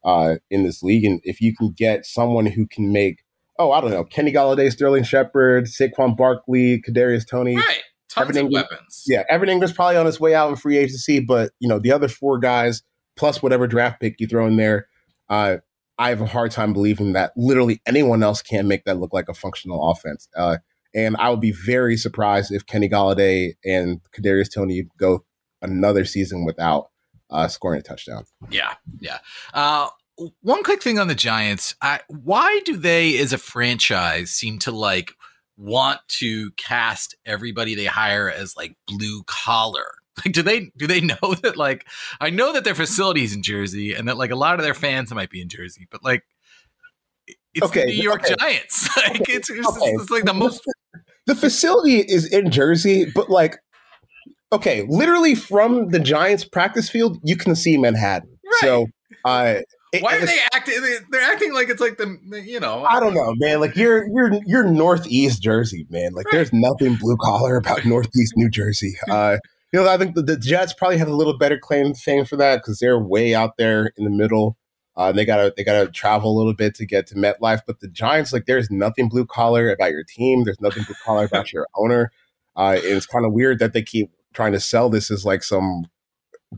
[0.03, 3.23] uh, in this league, and if you can get someone who can make
[3.61, 7.55] oh, I don't know, Kenny Golladay, Sterling Shepard, Saquon Barkley, Kadarius Toney.
[7.55, 7.81] Right.
[8.09, 9.03] Tons we- weapons.
[9.07, 11.91] Yeah, everything was probably on its way out in free agency, but you know the
[11.91, 12.83] other four guys
[13.15, 14.87] plus whatever draft pick you throw in there,
[15.29, 15.57] uh,
[15.97, 19.29] I have a hard time believing that literally anyone else can make that look like
[19.29, 20.27] a functional offense.
[20.35, 20.57] Uh,
[20.93, 25.23] and I would be very surprised if Kenny Golladay and Kadarius Toney go
[25.61, 26.89] another season without
[27.29, 28.25] uh, scoring a touchdown.
[28.49, 29.19] Yeah, yeah.
[29.53, 29.87] Uh,
[30.41, 34.71] one quick thing on the Giants: I, why do they, as a franchise, seem to
[34.71, 35.13] like
[35.57, 39.85] want to cast everybody they hire as like blue collar?
[40.25, 41.55] Like, do they do they know that?
[41.55, 41.87] Like,
[42.19, 45.11] I know that their facilities in Jersey, and that like a lot of their fans
[45.13, 46.23] might be in Jersey, but like,
[47.53, 48.35] it's Okay, the New York okay.
[48.37, 48.89] Giants.
[48.97, 49.85] like, it's, it's, Okay.
[49.91, 50.61] it's like the most.
[51.27, 53.59] the facility is in Jersey, but like,
[54.51, 58.37] okay, literally from the Giants practice field, you can see Manhattan.
[58.45, 58.59] Right.
[58.59, 58.87] So,
[59.23, 59.55] uh,
[59.91, 60.81] it- Why are they acting?
[60.81, 62.83] they- They're acting like it's like the you know.
[62.85, 63.59] I don't know, man.
[63.59, 66.13] Like you're you're you're northeast Jersey, man.
[66.13, 68.95] Like there's nothing blue collar about northeast New Jersey.
[69.09, 69.37] Uh,
[69.73, 72.35] you know, I think the, the Jets probably have a little better claim fame for
[72.37, 74.57] that because they're way out there in the middle.
[74.97, 77.61] Uh, they gotta they gotta travel a little bit to get to MetLife.
[77.65, 80.43] But the Giants, like, there's nothing blue collar about your team.
[80.43, 82.11] There's nothing blue collar about your owner.
[82.57, 85.43] Uh, and it's kind of weird that they keep trying to sell this as like
[85.43, 85.85] some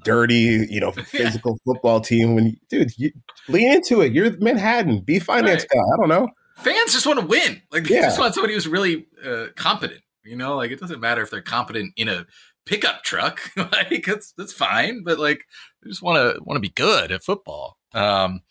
[0.03, 2.35] dirty, you know, physical football team.
[2.35, 3.11] When dude, you
[3.47, 4.13] lean into it.
[4.13, 5.01] You're Manhattan.
[5.01, 5.69] Be finance Right.
[5.73, 5.79] guy.
[5.79, 6.29] I don't know.
[6.57, 7.61] fans just want to win.
[7.71, 8.01] Like they Yeah.
[8.03, 10.01] just want somebody who's really uh, competent.
[10.23, 12.25] You know, like it doesn't matter if they're competent in a
[12.65, 13.41] pickup truck.
[13.57, 15.43] like that's that's fine, but like
[15.81, 17.77] they just want to want to be good at football.
[17.93, 18.41] Um,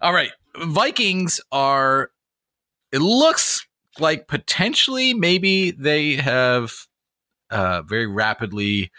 [0.00, 2.10] all right, Vikings are
[2.92, 3.66] it looks
[3.98, 6.72] like potentially maybe they have
[7.50, 8.92] uh, very rapidly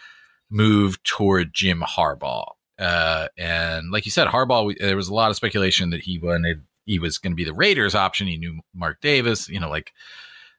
[0.50, 2.52] moved toward Jim Harbaugh.
[2.78, 6.64] Uh, and like you said, Harbaugh, there was a lot of speculation that he wanted,
[6.86, 8.26] he was going to be the Raiders option.
[8.26, 9.92] He knew Mark Davis, you know, like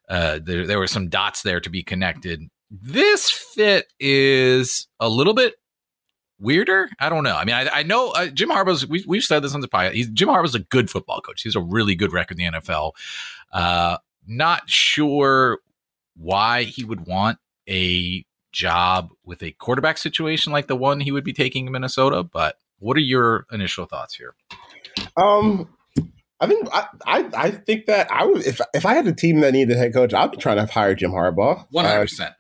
[0.08, 2.42] uh, there, there were some dots there to be connected.
[2.70, 5.56] This fit is a little bit
[6.40, 6.90] weirder.
[7.00, 7.36] I don't know.
[7.36, 8.86] I mean, I, I know uh, Jim Harbaugh's.
[8.88, 9.94] We, we've said this on the podcast.
[9.94, 11.42] He's, Jim Harbaugh's a good football coach.
[11.42, 12.94] He's a really good record in the NFL.
[13.52, 15.60] Uh, not sure
[16.16, 17.40] why he would want
[17.70, 22.24] a job with a quarterback situation like the one he would be taking in Minnesota.
[22.24, 24.36] But what are your initial thoughts here?
[25.18, 25.70] Um,
[26.40, 29.42] I think I, I, I think that I would if if I had a team
[29.42, 31.66] that needed a head coach, I'd be trying to hire Jim Harbaugh.
[31.72, 32.34] One hundred percent.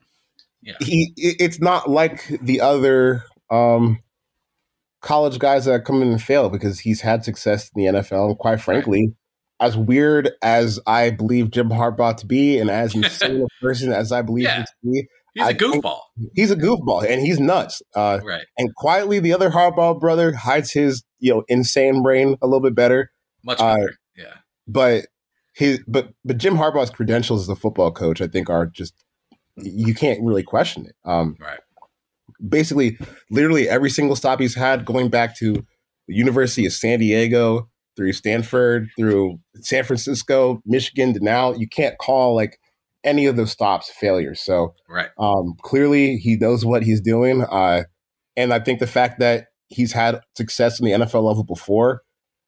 [0.61, 0.73] Yeah.
[0.79, 3.99] He it's not like the other um
[5.01, 8.37] college guys that come in and fail because he's had success in the NFL and
[8.37, 9.07] quite frankly,
[9.59, 9.67] right.
[9.67, 14.11] as weird as I believe Jim Harbaugh to be and as insane a person as
[14.11, 14.57] I believe yeah.
[14.57, 15.99] him to be, He's a goofball.
[16.35, 17.81] He's a goofball, and he's nuts.
[17.95, 18.45] Uh, right.
[18.57, 22.75] And quietly, the other Harbaugh brother hides his, you know, insane brain a little bit
[22.75, 23.11] better.
[23.43, 23.83] Much better.
[23.83, 24.33] Uh, yeah.
[24.67, 25.05] But
[25.53, 28.93] his, but but Jim Harbaugh's credentials as a football coach, I think, are just
[29.55, 30.95] you can't really question it.
[31.05, 31.59] Um, right.
[32.47, 32.97] Basically,
[33.29, 35.53] literally every single stop he's had, going back to
[36.07, 41.97] the University of San Diego, through Stanford, through San Francisco, Michigan, to now, you can't
[41.97, 42.57] call like
[43.03, 44.41] any of those stops failures.
[44.41, 45.09] So right.
[45.17, 47.43] um, clearly he knows what he's doing.
[47.43, 47.83] Uh,
[48.35, 52.01] and I think the fact that he's had success in the NFL level before,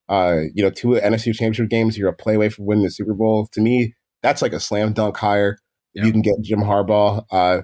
[0.09, 3.13] uh, you know, two NFC championship games, you're a play away from winning the Super
[3.13, 3.47] Bowl.
[3.53, 5.57] To me, that's like a slam dunk hire.
[5.93, 6.05] Yeah.
[6.05, 7.23] You can get Jim Harbaugh.
[7.31, 7.61] Uh,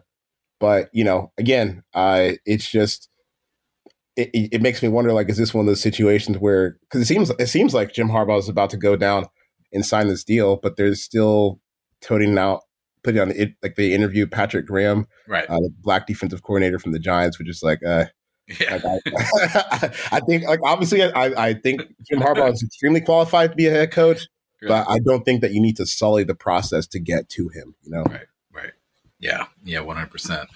[0.59, 3.09] but, you know, again, uh, it's just,
[4.15, 7.05] it, it makes me wonder, like, is this one of those situations where, because it
[7.05, 9.25] seems, it seems like Jim Harbaugh is about to go down
[9.71, 11.61] and sign this deal, but there's still
[12.01, 12.61] toting out
[13.03, 16.91] putting on it like they interviewed Patrick Graham, right, uh, the black defensive coordinator from
[16.91, 18.05] the Giants, which is like, uh,
[18.59, 18.79] yeah.
[18.83, 23.55] Like I, I, think like obviously I, I think Jim Harbaugh is extremely qualified to
[23.55, 24.27] be a head coach,
[24.61, 27.75] but I don't think that you need to sully the process to get to him.
[27.83, 28.71] You know, right, right,
[29.19, 30.49] yeah, yeah, one hundred percent.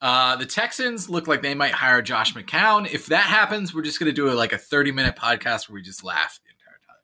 [0.00, 2.90] Uh, the Texans look like they might hire Josh McCown.
[2.90, 5.74] If that happens, we're just going to do a, like a 30 minute podcast where
[5.74, 6.40] we just laugh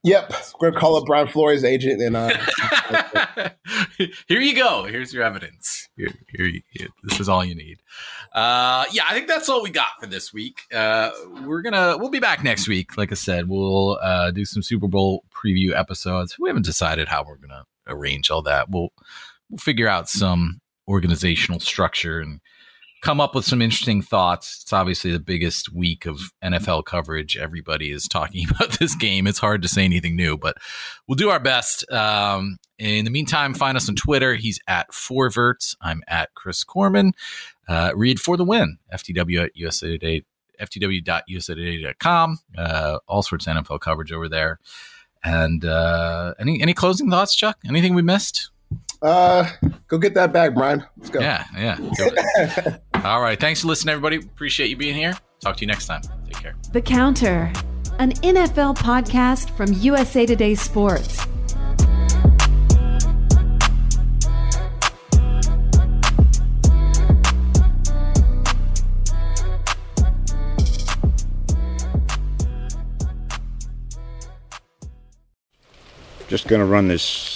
[0.05, 3.49] Yep, we're gonna call up Brian Flores' agent, and uh,
[4.29, 4.85] here you go.
[4.85, 5.89] Here's your evidence.
[5.97, 7.79] Here, here, here, this is all you need.
[8.33, 10.61] Uh, yeah, I think that's all we got for this week.
[10.73, 11.11] Uh,
[11.45, 12.97] we're gonna we'll be back next week.
[12.97, 16.39] Like I said, we'll uh, do some Super Bowl preview episodes.
[16.39, 18.71] We haven't decided how we're gonna arrange all that.
[18.71, 18.93] We'll
[19.51, 22.41] we'll figure out some organizational structure and
[23.07, 24.63] come up with some interesting thoughts.
[24.63, 27.37] It's obviously the biggest week of NFL coverage.
[27.37, 29.29] Everybody is talking about this game.
[29.29, 30.57] It's hard to say anything new, but
[31.07, 31.89] we'll do our best.
[31.93, 34.35] Um, in the meantime, find us on Twitter.
[34.35, 35.77] He's at Forverts.
[35.81, 37.13] I'm at Chris Korman.
[37.69, 38.79] Uh, read for the win.
[38.93, 40.25] FTW at USA Today.
[40.61, 42.39] FTW.usatoday.com.
[42.59, 44.59] Uh, all sorts of NFL coverage over there.
[45.23, 47.59] And uh, any any closing thoughts, Chuck?
[47.69, 48.51] Anything we missed?
[49.03, 49.49] Uh,
[49.89, 50.85] go get that bag, Brian.
[50.97, 51.21] Let's go.
[51.21, 52.79] Yeah, yeah.
[53.05, 53.39] All right.
[53.39, 54.17] Thanks for listening, everybody.
[54.17, 55.15] Appreciate you being here.
[55.41, 56.03] Talk to you next time.
[56.25, 56.57] Take care.
[56.73, 57.53] The Counter,
[57.99, 61.27] an NFL podcast from USA Today Sports.
[76.29, 77.36] Just going to run this